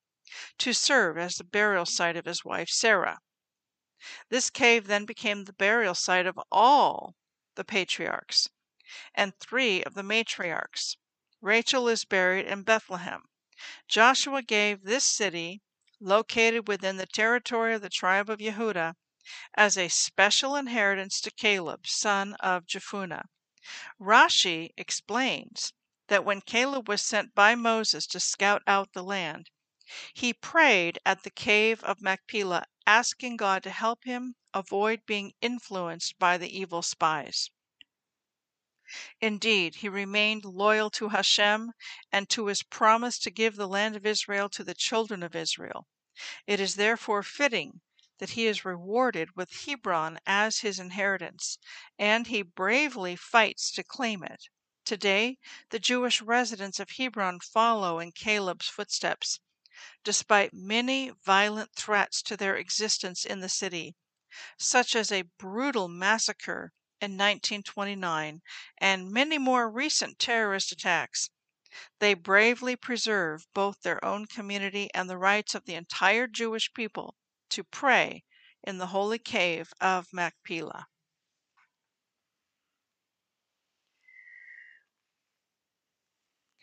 to 0.60 0.74
serve 0.74 1.18
as 1.18 1.38
the 1.38 1.44
burial 1.44 1.88
site 1.88 2.16
of 2.16 2.26
his 2.26 2.46
wife 2.46 2.70
Sarah. 2.70 3.18
This 4.28 4.50
cave 4.50 4.88
then 4.88 5.06
became 5.06 5.46
the 5.46 5.54
burial 5.54 5.96
site 5.96 6.26
of 6.26 6.38
all 6.52 7.16
the 7.56 7.64
patriarchs 7.64 8.50
and 9.16 9.34
three 9.40 9.82
of 9.82 9.94
the 9.94 10.04
matriarchs. 10.04 10.98
Rachel 11.40 11.88
is 11.88 12.04
buried 12.04 12.46
in 12.46 12.64
Bethlehem. 12.64 13.24
Joshua 13.88 14.42
gave 14.42 14.84
this 14.84 15.06
city, 15.06 15.62
located 16.02 16.68
within 16.68 16.98
the 16.98 17.06
territory 17.06 17.76
of 17.76 17.82
the 17.82 17.88
tribe 17.88 18.30
of 18.30 18.42
Yehudah, 18.42 18.96
as 19.54 19.78
a 19.78 19.88
special 19.88 20.58
inheritance 20.58 21.22
to 21.22 21.32
Caleb, 21.32 21.88
son 21.88 22.34
of 22.42 22.66
Jephunneh. 22.66 23.24
Rashi 24.02 24.72
explains 24.76 25.72
that 26.08 26.26
when 26.26 26.42
Caleb 26.42 26.90
was 26.90 27.02
sent 27.02 27.34
by 27.34 27.56
Moses 27.56 28.06
to 28.08 28.20
scout 28.20 28.64
out 28.68 28.92
the 28.92 29.02
land, 29.04 29.50
he 30.14 30.34
prayed 30.34 31.00
at 31.06 31.24
the 31.24 31.30
cave 31.32 31.82
of 31.86 32.02
Machpelah, 32.02 32.66
asking 32.86 33.38
God 33.38 33.64
to 33.64 33.70
help 33.70 34.04
him 34.04 34.36
avoid 34.54 35.06
being 35.06 35.34
influenced 35.42 36.20
by 36.20 36.38
the 36.38 36.58
evil 36.58 36.82
spies. 36.82 37.50
Indeed, 39.22 39.76
he 39.76 39.90
remained 39.90 40.46
loyal 40.46 40.90
to 40.92 41.10
Hashem 41.10 41.72
and 42.12 42.30
to 42.30 42.48
his 42.48 42.64
promise 42.64 43.18
to 43.20 43.32
give 43.32 43.56
the 43.56 43.68
land 43.68 43.96
of 43.96 44.06
Israel 44.06 44.50
to 44.50 44.64
the 44.64 44.76
children 44.76 45.24
of 45.24 45.36
Israel. 45.36 45.88
It 46.46 46.60
is 46.60 46.76
therefore 46.76 47.24
fitting 47.24 47.82
that 48.20 48.32
he 48.32 48.46
is 48.46 48.66
rewarded 48.66 49.36
with 49.36 49.66
Hebron 49.66 50.20
as 50.26 50.60
his 50.60 50.80
inheritance, 50.80 51.58
and 51.98 52.28
he 52.28 52.42
bravely 52.42 53.16
fights 53.16 53.72
to 53.72 53.84
claim 53.84 54.24
it. 54.24 54.50
Today, 54.86 55.38
the 55.70 55.80
Jewish 55.80 56.22
residents 56.22 56.80
of 56.80 56.92
Hebron 56.92 57.40
follow 57.40 58.00
in 58.00 58.12
Caleb's 58.12 58.68
footsteps, 58.68 59.40
despite 60.04 60.54
many 60.54 61.10
violent 61.10 61.74
threats 61.76 62.22
to 62.22 62.38
their 62.38 62.56
existence 62.56 63.26
in 63.26 63.40
the 63.40 63.50
city, 63.50 63.96
such 64.58 64.96
as 64.96 65.12
a 65.12 65.30
brutal 65.38 65.88
massacre 65.88 66.74
in 67.02 67.12
1929 67.12 68.42
and 68.78 69.12
many 69.12 69.38
more 69.38 69.70
recent 69.70 70.18
terrorist 70.20 70.72
attacks. 70.72 71.30
They 72.00 72.14
bravely 72.14 72.76
preserve 72.76 73.46
both 73.54 73.82
their 73.82 74.04
own 74.06 74.28
community 74.28 74.90
and 74.94 75.10
the 75.10 75.18
rights 75.18 75.56
of 75.56 75.66
the 75.66 75.76
entire 75.76 76.28
Jewish 76.28 76.74
people 76.74 77.16
to 77.50 77.64
pray 77.64 78.24
in 78.64 78.78
the 78.78 78.88
holy 78.88 79.20
cave 79.20 79.74
of 79.82 80.08
Machpelah. 80.14 80.88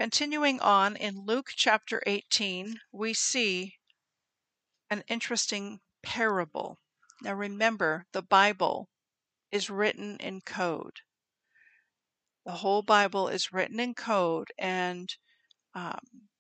Continuing 0.01 0.61
on 0.61 0.97
in 0.97 1.27
Luke 1.27 1.51
chapter 1.55 2.03
18, 2.07 2.81
we 2.91 3.13
see 3.13 3.77
an 4.89 5.05
interesting 5.09 5.83
parable. 6.03 6.79
Now 7.21 7.35
remember, 7.35 8.07
the 8.13 8.23
Bible 8.23 8.89
is 9.53 9.69
written 9.69 10.17
in 10.17 10.41
code. 10.41 11.01
The 12.47 12.53
whole 12.53 12.81
Bible 12.81 13.29
is 13.29 13.53
written 13.53 13.79
in 13.79 13.93
code, 13.93 14.49
and 14.59 15.15
um, 15.75 16.31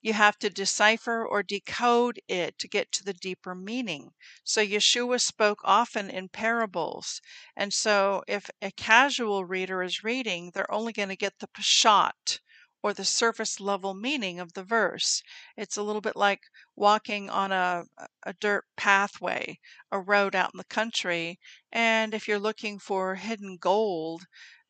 you 0.00 0.14
have 0.14 0.38
to 0.38 0.48
decipher 0.48 1.26
or 1.26 1.42
decode 1.42 2.22
it 2.26 2.58
to 2.58 2.66
get 2.66 2.90
to 2.92 3.04
the 3.04 3.12
deeper 3.12 3.54
meaning. 3.54 4.14
So 4.44 4.64
Yeshua 4.64 5.20
spoke 5.20 5.60
often 5.62 6.08
in 6.08 6.30
parables. 6.30 7.20
And 7.54 7.74
so 7.74 8.24
if 8.26 8.48
a 8.62 8.70
casual 8.70 9.44
reader 9.44 9.82
is 9.82 10.02
reading, 10.02 10.52
they're 10.54 10.72
only 10.72 10.94
going 10.94 11.10
to 11.10 11.16
get 11.16 11.40
the 11.40 11.48
peshat 11.48 12.40
or 12.84 12.92
the 12.92 13.04
surface 13.04 13.60
level 13.60 13.94
meaning 13.94 14.38
of 14.38 14.52
the 14.52 14.62
verse. 14.62 15.22
It's 15.56 15.78
a 15.78 15.82
little 15.82 16.02
bit 16.02 16.16
like 16.16 16.42
walking 16.76 17.30
on 17.30 17.50
a, 17.50 17.84
a 18.26 18.34
dirt 18.34 18.66
pathway, 18.76 19.58
a 19.90 19.98
road 19.98 20.34
out 20.34 20.50
in 20.52 20.58
the 20.58 20.64
country. 20.64 21.38
And 21.72 22.12
if 22.12 22.28
you're 22.28 22.38
looking 22.38 22.78
for 22.78 23.14
hidden 23.14 23.56
gold, 23.58 24.24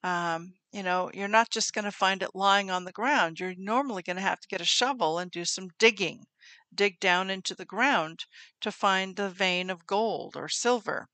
um, 0.04 0.54
you 0.70 0.84
know, 0.84 1.10
you're 1.12 1.26
not 1.26 1.50
just 1.50 1.72
going 1.72 1.86
to 1.86 1.90
find 1.90 2.22
it 2.22 2.36
lying 2.36 2.70
on 2.70 2.84
the 2.84 2.92
ground. 2.92 3.40
You're 3.40 3.54
normally 3.56 4.04
going 4.04 4.16
to 4.16 4.22
have 4.22 4.38
to 4.40 4.48
get 4.48 4.60
a 4.60 4.64
shovel 4.64 5.18
and 5.18 5.28
do 5.28 5.44
some 5.44 5.70
digging, 5.80 6.26
dig 6.72 7.00
down 7.00 7.30
into 7.30 7.52
the 7.52 7.64
ground 7.64 8.26
to 8.60 8.70
find 8.70 9.16
the 9.16 9.28
vein 9.28 9.70
of 9.70 9.88
gold 9.88 10.36
or 10.36 10.48
silver. 10.48 11.08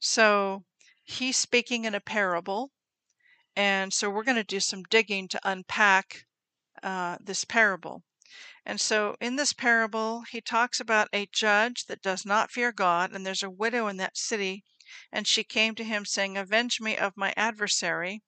So 0.00 0.64
he's 1.04 1.36
speaking 1.36 1.84
in 1.84 1.94
a 1.94 2.00
parable. 2.00 2.72
And 3.58 3.92
so 3.92 4.08
we're 4.08 4.24
going 4.24 4.36
to 4.36 4.44
do 4.44 4.60
some 4.60 4.84
digging 4.84 5.28
to 5.28 5.40
unpack 5.44 6.24
uh, 6.82 7.18
this 7.20 7.44
parable. 7.44 8.04
And 8.64 8.80
so 8.80 9.16
in 9.20 9.36
this 9.36 9.52
parable, 9.52 10.22
he 10.30 10.40
talks 10.40 10.80
about 10.80 11.08
a 11.12 11.26
judge 11.26 11.84
that 11.86 12.00
does 12.00 12.24
not 12.24 12.50
fear 12.50 12.72
God, 12.72 13.12
and 13.12 13.26
there's 13.26 13.42
a 13.42 13.50
widow 13.50 13.88
in 13.88 13.98
that 13.98 14.16
city 14.16 14.64
and 15.12 15.26
she 15.26 15.44
came 15.44 15.74
to 15.74 15.84
him, 15.84 16.06
saying, 16.06 16.38
Avenge 16.38 16.80
me 16.80 16.96
of 16.96 17.14
my 17.14 17.34
adversary. 17.36 18.22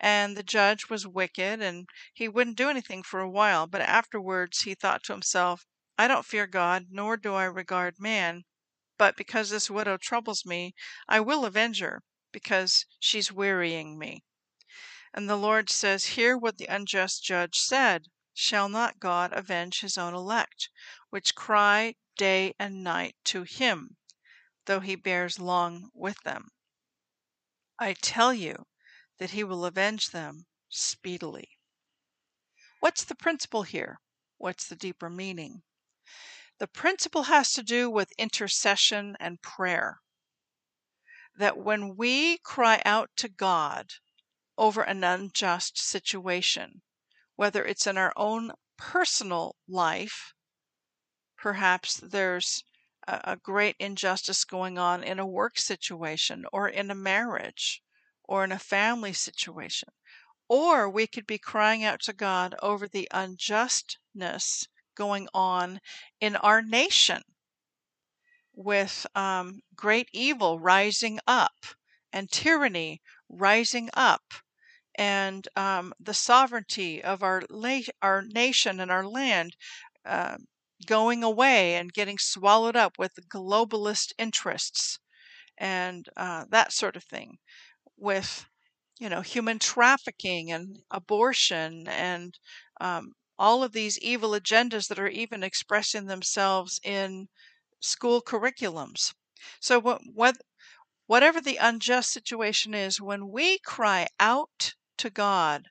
And 0.00 0.36
the 0.36 0.42
judge 0.42 0.90
was 0.90 1.06
wicked, 1.06 1.62
and 1.62 1.88
he 2.12 2.26
wouldn't 2.26 2.56
do 2.56 2.68
anything 2.68 3.04
for 3.04 3.20
a 3.20 3.30
while. 3.30 3.68
But 3.68 3.82
afterwards 3.82 4.62
he 4.62 4.74
thought 4.74 5.04
to 5.04 5.12
himself, 5.12 5.64
I 5.96 6.08
don't 6.08 6.26
fear 6.26 6.48
God, 6.48 6.86
nor 6.90 7.16
do 7.16 7.34
I 7.34 7.44
regard 7.44 8.00
man. 8.00 8.42
But 8.98 9.16
because 9.16 9.50
this 9.50 9.70
widow 9.70 9.96
troubles 9.96 10.44
me, 10.44 10.74
I 11.08 11.20
will 11.20 11.44
avenge 11.44 11.78
her, 11.78 12.02
because 12.32 12.84
she's 12.98 13.30
wearying 13.30 13.96
me. 13.96 14.24
And 15.14 15.28
the 15.28 15.36
Lord 15.36 15.70
says, 15.70 16.16
Hear 16.16 16.36
what 16.38 16.58
the 16.58 16.66
unjust 16.66 17.22
judge 17.22 17.58
said. 17.58 18.08
Shall 18.34 18.68
not 18.68 19.00
God 19.00 19.32
avenge 19.32 19.80
his 19.80 19.98
own 19.98 20.14
elect, 20.14 20.70
which 21.10 21.34
cry 21.34 21.94
day 22.16 22.54
and 22.58 22.82
night 22.82 23.16
to 23.24 23.42
him? 23.42 23.96
though 24.66 24.80
he 24.80 24.94
bears 24.94 25.38
long 25.38 25.90
with 25.94 26.16
them. 26.24 26.48
I 27.78 27.94
tell 27.94 28.32
you 28.32 28.66
that 29.18 29.30
he 29.30 29.44
will 29.44 29.64
avenge 29.64 30.10
them 30.10 30.46
speedily. 30.68 31.58
What's 32.80 33.04
the 33.04 33.14
principle 33.14 33.62
here? 33.62 34.00
What's 34.38 34.66
the 34.66 34.76
deeper 34.76 35.10
meaning? 35.10 35.62
The 36.58 36.68
principle 36.68 37.24
has 37.24 37.52
to 37.52 37.62
do 37.62 37.90
with 37.90 38.12
intercession 38.18 39.16
and 39.18 39.42
prayer. 39.42 40.00
That 41.36 41.58
when 41.58 41.96
we 41.96 42.38
cry 42.38 42.82
out 42.84 43.10
to 43.16 43.28
God 43.28 43.92
over 44.58 44.82
an 44.82 45.02
unjust 45.04 45.78
situation, 45.78 46.82
whether 47.36 47.64
it's 47.64 47.86
in 47.86 47.96
our 47.96 48.12
own 48.16 48.52
personal 48.76 49.56
life, 49.68 50.34
perhaps 51.36 51.96
there's 51.96 52.64
a, 53.08 53.36
great 53.36 53.76
injustice 53.78 54.44
going 54.44 54.78
on 54.78 55.02
in 55.02 55.18
a 55.18 55.26
work 55.26 55.58
situation 55.58 56.44
or 56.52 56.68
in 56.68 56.90
a 56.90 56.94
marriage 56.94 57.82
or 58.24 58.44
in 58.44 58.52
a 58.52 58.58
family 58.58 59.12
situation. 59.12 59.88
Or 60.48 60.88
we 60.88 61.06
could 61.06 61.26
be 61.26 61.38
crying 61.38 61.82
out 61.82 62.00
to 62.02 62.12
God 62.12 62.54
over 62.62 62.86
the 62.86 63.08
unjustness 63.10 64.68
going 64.94 65.28
on 65.34 65.80
in 66.20 66.36
our 66.36 66.62
nation 66.62 67.22
with 68.54 69.06
um, 69.14 69.60
great 69.74 70.08
evil 70.12 70.60
rising 70.60 71.18
up 71.26 71.64
and 72.12 72.30
tyranny 72.30 73.00
rising 73.28 73.90
up 73.94 74.34
and 74.96 75.48
um, 75.56 75.92
the 76.00 76.14
sovereignty 76.14 77.02
of 77.02 77.22
our, 77.22 77.42
la- 77.50 77.80
our 78.02 78.22
nation 78.22 78.80
and 78.80 78.90
our 78.90 79.06
land 79.06 79.56
uh, 80.04 80.36
going 80.86 81.22
away 81.22 81.74
and 81.76 81.92
getting 81.92 82.18
swallowed 82.18 82.76
up 82.76 82.98
with 82.98 83.12
globalist 83.28 84.12
interests 84.18 84.98
and 85.58 86.08
uh, 86.16 86.44
that 86.50 86.72
sort 86.72 86.96
of 86.96 87.04
thing, 87.04 87.38
with 87.96 88.46
you 89.00 89.08
know 89.08 89.20
human 89.22 89.58
trafficking 89.58 90.52
and 90.52 90.78
abortion 90.90 91.88
and 91.88 92.38
um, 92.80 93.12
all 93.38 93.62
of 93.62 93.72
these 93.72 93.98
evil 94.00 94.30
agendas 94.32 94.88
that 94.88 94.98
are 94.98 95.08
even 95.08 95.42
expressing 95.42 96.06
themselves 96.06 96.80
in 96.84 97.28
school 97.80 98.22
curriculums. 98.22 99.14
So 99.60 99.78
what, 99.80 100.00
what, 100.14 100.36
whatever 101.12 101.42
the 101.42 101.58
unjust 101.58 102.10
situation 102.10 102.72
is, 102.72 102.98
when 102.98 103.28
we 103.28 103.58
cry 103.58 104.08
out 104.18 104.72
to 104.96 105.10
God 105.10 105.68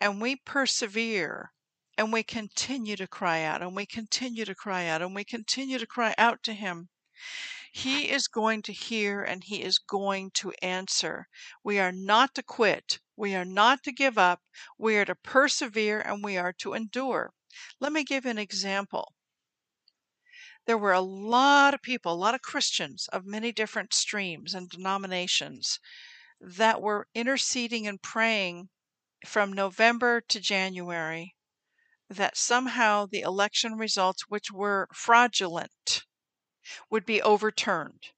and 0.00 0.22
we 0.22 0.36
persevere 0.36 1.50
and 1.98 2.12
we 2.12 2.22
continue 2.22 2.94
to 2.94 3.08
cry 3.08 3.42
out, 3.42 3.60
and 3.60 3.74
we 3.74 3.86
continue 3.86 4.44
to 4.44 4.54
cry 4.54 4.86
out, 4.86 5.02
and 5.02 5.12
we 5.12 5.24
continue 5.24 5.80
to 5.80 5.86
cry 5.86 6.14
out 6.16 6.44
to 6.44 6.52
Him. 6.52 6.90
He 7.72 8.08
is 8.08 8.28
going 8.28 8.62
to 8.62 8.72
hear 8.72 9.20
and 9.20 9.42
He 9.42 9.64
is 9.64 9.80
going 9.80 10.30
to 10.34 10.52
answer. 10.62 11.26
We 11.64 11.80
are 11.80 11.90
not 11.90 12.32
to 12.36 12.44
quit. 12.44 13.00
We 13.16 13.34
are 13.34 13.44
not 13.44 13.82
to 13.82 13.92
give 13.92 14.16
up. 14.16 14.42
We 14.78 14.96
are 14.96 15.04
to 15.06 15.16
persevere 15.16 16.02
and 16.02 16.22
we 16.22 16.36
are 16.36 16.52
to 16.58 16.72
endure. 16.72 17.32
Let 17.80 17.92
me 17.92 18.04
give 18.04 18.26
you 18.26 18.30
an 18.30 18.38
example. 18.38 19.13
There 20.66 20.76
were 20.76 20.92
a 20.92 21.00
lot 21.00 21.72
of 21.74 21.80
people, 21.82 22.12
a 22.12 22.14
lot 22.14 22.34
of 22.34 22.42
Christians 22.42 23.08
of 23.08 23.24
many 23.24 23.52
different 23.52 23.94
streams 23.94 24.54
and 24.54 24.68
denominations 24.68 25.80
that 26.40 26.82
were 26.82 27.08
interceding 27.14 27.86
and 27.86 28.02
praying 28.02 28.70
from 29.26 29.52
November 29.52 30.20
to 30.22 30.40
January 30.40 31.36
that 32.10 32.36
somehow 32.36 33.06
the 33.06 33.22
election 33.22 33.74
results, 33.78 34.28
which 34.28 34.50
were 34.52 34.88
fraudulent, 34.94 36.04
would 36.90 37.06
be 37.06 37.22
overturned. 37.22 38.12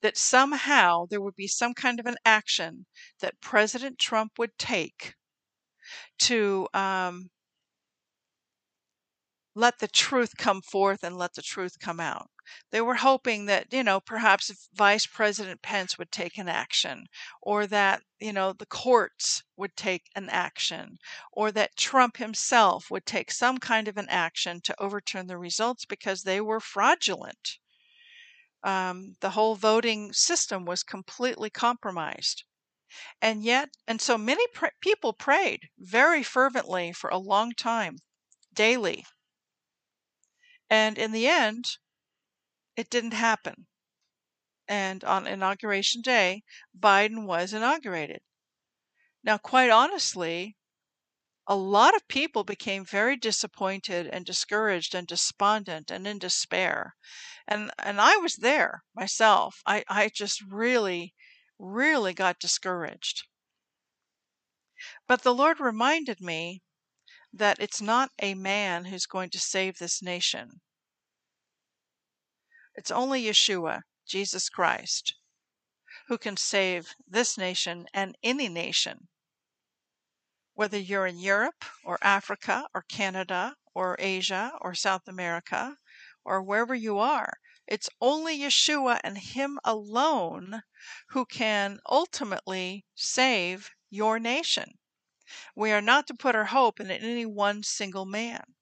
that 0.00 0.16
somehow 0.16 1.06
there 1.06 1.20
would 1.20 1.36
be 1.36 1.46
some 1.46 1.72
kind 1.74 2.00
of 2.00 2.06
an 2.06 2.16
action 2.24 2.86
that 3.20 3.40
President 3.40 3.98
Trump 3.98 4.38
would 4.38 4.58
take 4.58 5.14
to 6.18 6.68
um, 6.74 7.30
let 9.58 9.80
the 9.80 9.88
truth 9.88 10.36
come 10.38 10.62
forth 10.62 11.02
and 11.02 11.18
let 11.18 11.34
the 11.34 11.42
truth 11.42 11.80
come 11.80 11.98
out. 11.98 12.30
They 12.70 12.80
were 12.80 12.94
hoping 12.94 13.46
that, 13.46 13.72
you 13.72 13.82
know, 13.82 13.98
perhaps 13.98 14.68
Vice 14.72 15.04
President 15.04 15.62
Pence 15.62 15.98
would 15.98 16.12
take 16.12 16.38
an 16.38 16.48
action, 16.48 17.06
or 17.42 17.66
that, 17.66 18.02
you 18.20 18.32
know, 18.32 18.52
the 18.52 18.66
courts 18.66 19.42
would 19.56 19.74
take 19.74 20.04
an 20.14 20.28
action, 20.30 20.98
or 21.32 21.50
that 21.50 21.76
Trump 21.76 22.18
himself 22.18 22.88
would 22.88 23.04
take 23.04 23.32
some 23.32 23.58
kind 23.58 23.88
of 23.88 23.96
an 23.96 24.06
action 24.08 24.60
to 24.60 24.80
overturn 24.80 25.26
the 25.26 25.36
results 25.36 25.84
because 25.84 26.22
they 26.22 26.40
were 26.40 26.60
fraudulent. 26.60 27.58
Um, 28.62 29.14
the 29.20 29.30
whole 29.30 29.56
voting 29.56 30.12
system 30.12 30.66
was 30.66 30.84
completely 30.84 31.50
compromised. 31.50 32.44
And 33.20 33.42
yet, 33.42 33.70
and 33.88 34.00
so 34.00 34.16
many 34.16 34.46
pr- 34.54 34.66
people 34.80 35.12
prayed 35.12 35.68
very 35.76 36.22
fervently 36.22 36.92
for 36.92 37.10
a 37.10 37.18
long 37.18 37.54
time, 37.54 37.98
daily. 38.54 39.04
And 40.70 40.98
in 40.98 41.12
the 41.12 41.26
end, 41.26 41.78
it 42.76 42.90
didn't 42.90 43.12
happen. 43.12 43.66
And 44.68 45.02
on 45.04 45.26
Inauguration 45.26 46.02
Day, 46.02 46.42
Biden 46.78 47.24
was 47.24 47.52
inaugurated. 47.52 48.20
Now, 49.24 49.38
quite 49.38 49.70
honestly, 49.70 50.56
a 51.46 51.56
lot 51.56 51.96
of 51.96 52.06
people 52.08 52.44
became 52.44 52.84
very 52.84 53.16
disappointed 53.16 54.06
and 54.06 54.26
discouraged 54.26 54.94
and 54.94 55.06
despondent 55.06 55.90
and 55.90 56.06
in 56.06 56.18
despair. 56.18 56.94
And 57.46 57.70
and 57.78 58.00
I 58.00 58.16
was 58.16 58.36
there 58.36 58.84
myself. 58.94 59.62
I, 59.64 59.82
I 59.88 60.10
just 60.14 60.42
really, 60.42 61.14
really 61.58 62.12
got 62.12 62.38
discouraged. 62.38 63.26
But 65.06 65.22
the 65.22 65.34
Lord 65.34 65.58
reminded 65.58 66.20
me 66.20 66.62
that 67.32 67.58
it's 67.60 67.80
not 67.80 68.10
a 68.18 68.34
man 68.34 68.86
who's 68.86 69.06
going 69.06 69.30
to 69.30 69.38
save 69.38 69.78
this 69.78 70.02
nation. 70.02 70.60
It's 72.74 72.90
only 72.90 73.24
Yeshua, 73.24 73.82
Jesus 74.06 74.48
Christ, 74.48 75.14
who 76.06 76.16
can 76.16 76.36
save 76.36 76.94
this 77.06 77.36
nation 77.36 77.86
and 77.92 78.16
any 78.22 78.48
nation. 78.48 79.08
Whether 80.54 80.78
you're 80.78 81.06
in 81.06 81.18
Europe 81.18 81.64
or 81.84 81.98
Africa 82.02 82.68
or 82.74 82.82
Canada 82.82 83.56
or 83.74 83.96
Asia 83.98 84.52
or 84.60 84.74
South 84.74 85.06
America 85.06 85.76
or 86.24 86.42
wherever 86.42 86.74
you 86.74 86.98
are, 86.98 87.38
it's 87.66 87.90
only 88.00 88.38
Yeshua 88.38 89.00
and 89.04 89.18
Him 89.18 89.58
alone 89.64 90.62
who 91.08 91.26
can 91.26 91.80
ultimately 91.88 92.86
save 92.94 93.70
your 93.90 94.18
nation. 94.18 94.78
We 95.54 95.72
are 95.72 95.82
not 95.82 96.06
to 96.08 96.14
put 96.14 96.34
our 96.34 96.46
hope 96.46 96.80
in 96.80 96.90
any 96.90 97.26
one 97.26 97.62
single 97.62 98.06
man. 98.06 98.54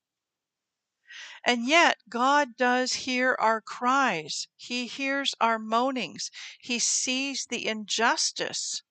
And 1.44 1.66
yet, 1.66 1.98
God 2.08 2.56
does 2.56 2.92
hear 2.92 3.36
our 3.38 3.60
cries. 3.60 4.48
He 4.56 4.86
hears 4.86 5.34
our 5.40 5.58
moanings. 5.58 6.30
He 6.58 6.78
sees 6.78 7.46
the 7.46 7.66
injustice 7.66 8.82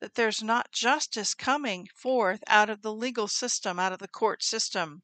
that 0.00 0.14
there's 0.14 0.42
not 0.42 0.72
justice 0.72 1.34
coming 1.34 1.88
forth 1.94 2.42
out 2.46 2.70
of 2.70 2.82
the 2.82 2.92
legal 2.92 3.28
system, 3.28 3.78
out 3.78 3.92
of 3.92 3.98
the 3.98 4.08
court 4.08 4.42
system. 4.42 5.02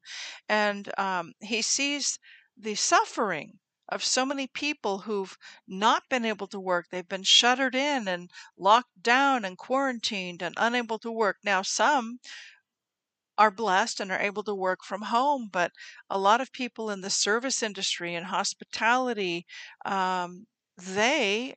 And 0.49 0.97
um, 0.97 1.33
He 1.41 1.61
sees 1.61 2.19
the 2.57 2.75
suffering 2.75 3.59
of 3.89 4.03
so 4.03 4.25
many 4.25 4.47
people 4.47 4.99
who've 4.99 5.37
not 5.67 6.09
been 6.09 6.25
able 6.25 6.47
to 6.47 6.59
work. 6.59 6.87
They've 6.89 7.07
been 7.07 7.23
shuttered 7.23 7.75
in 7.75 8.07
and 8.07 8.31
locked 8.57 9.01
down 9.01 9.45
and 9.45 9.57
quarantined 9.57 10.41
and 10.41 10.55
unable 10.57 10.97
to 10.99 11.11
work. 11.11 11.37
Now, 11.43 11.61
some 11.61 12.19
are 13.37 13.51
blessed 13.51 13.99
and 13.99 14.11
are 14.11 14.19
able 14.19 14.43
to 14.43 14.55
work 14.55 14.83
from 14.83 15.03
home, 15.03 15.49
but 15.51 15.71
a 16.09 16.17
lot 16.17 16.41
of 16.41 16.51
people 16.51 16.89
in 16.89 17.01
the 17.01 17.09
service 17.09 17.61
industry 17.61 18.15
and 18.15 18.27
hospitality, 18.27 19.45
um, 19.85 20.47
they 20.77 21.55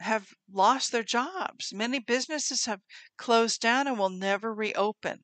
have 0.00 0.32
lost 0.50 0.92
their 0.92 1.02
jobs. 1.02 1.72
Many 1.72 1.98
businesses 1.98 2.64
have 2.64 2.80
closed 3.16 3.60
down 3.60 3.86
and 3.86 3.98
will 3.98 4.10
never 4.10 4.52
reopen. 4.52 5.22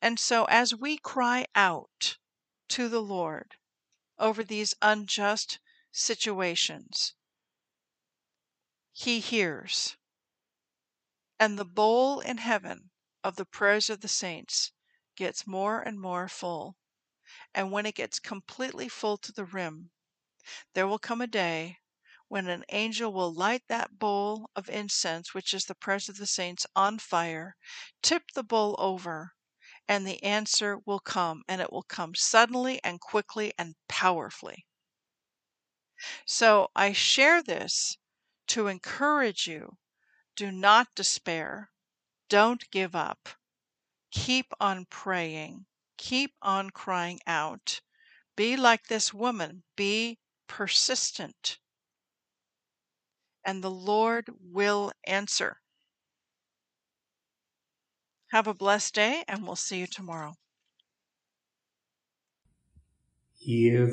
And 0.00 0.18
so, 0.18 0.44
as 0.46 0.74
we 0.74 0.98
cry 0.98 1.46
out 1.54 2.18
to 2.70 2.88
the 2.88 3.02
Lord 3.02 3.54
over 4.18 4.42
these 4.42 4.74
unjust 4.82 5.58
situations, 5.98 7.14
He 8.92 9.20
hears. 9.20 9.96
And 11.40 11.58
the 11.58 11.64
bowl 11.64 12.20
in 12.20 12.38
heaven 12.38 12.90
of 13.24 13.36
the 13.36 13.44
prayers 13.44 13.90
of 13.90 14.00
the 14.00 14.08
saints 14.08 14.72
gets 15.16 15.46
more 15.46 15.80
and 15.80 16.00
more 16.00 16.28
full. 16.28 16.76
And 17.52 17.72
when 17.72 17.84
it 17.84 17.96
gets 17.96 18.20
completely 18.20 18.88
full 18.88 19.18
to 19.18 19.32
the 19.32 19.44
rim, 19.44 19.90
there 20.74 20.86
will 20.86 21.00
come 21.00 21.20
a 21.20 21.26
day 21.26 21.78
when 22.28 22.46
an 22.46 22.64
angel 22.68 23.12
will 23.12 23.34
light 23.34 23.64
that 23.68 23.98
bowl 23.98 24.50
of 24.54 24.68
incense, 24.68 25.34
which 25.34 25.52
is 25.52 25.64
the 25.64 25.74
prayers 25.74 26.08
of 26.08 26.16
the 26.16 26.26
saints, 26.26 26.64
on 26.76 27.00
fire, 27.00 27.56
tip 28.02 28.30
the 28.34 28.44
bowl 28.44 28.76
over, 28.78 29.32
and 29.88 30.06
the 30.06 30.22
answer 30.22 30.78
will 30.86 31.00
come, 31.00 31.42
and 31.48 31.60
it 31.60 31.72
will 31.72 31.82
come 31.82 32.14
suddenly 32.14 32.80
and 32.84 33.00
quickly 33.00 33.52
and 33.58 33.74
powerfully. 33.88 34.67
So 36.24 36.70
I 36.74 36.92
share 36.92 37.42
this 37.42 37.98
to 38.48 38.66
encourage 38.66 39.46
you. 39.46 39.76
Do 40.36 40.52
not 40.52 40.94
despair. 40.94 41.70
Don't 42.28 42.70
give 42.70 42.94
up. 42.94 43.28
Keep 44.10 44.52
on 44.60 44.86
praying. 44.86 45.66
Keep 45.96 46.34
on 46.42 46.70
crying 46.70 47.20
out. 47.26 47.80
Be 48.36 48.56
like 48.56 48.86
this 48.86 49.12
woman. 49.12 49.64
Be 49.76 50.18
persistent. 50.46 51.58
And 53.44 53.64
the 53.64 53.70
Lord 53.70 54.30
will 54.40 54.92
answer. 55.04 55.60
Have 58.28 58.46
a 58.46 58.54
blessed 58.54 58.94
day, 58.94 59.24
and 59.26 59.44
we'll 59.46 59.56
see 59.56 59.78
you 59.78 59.86
tomorrow. 59.86 60.34
Adonai 63.48 63.88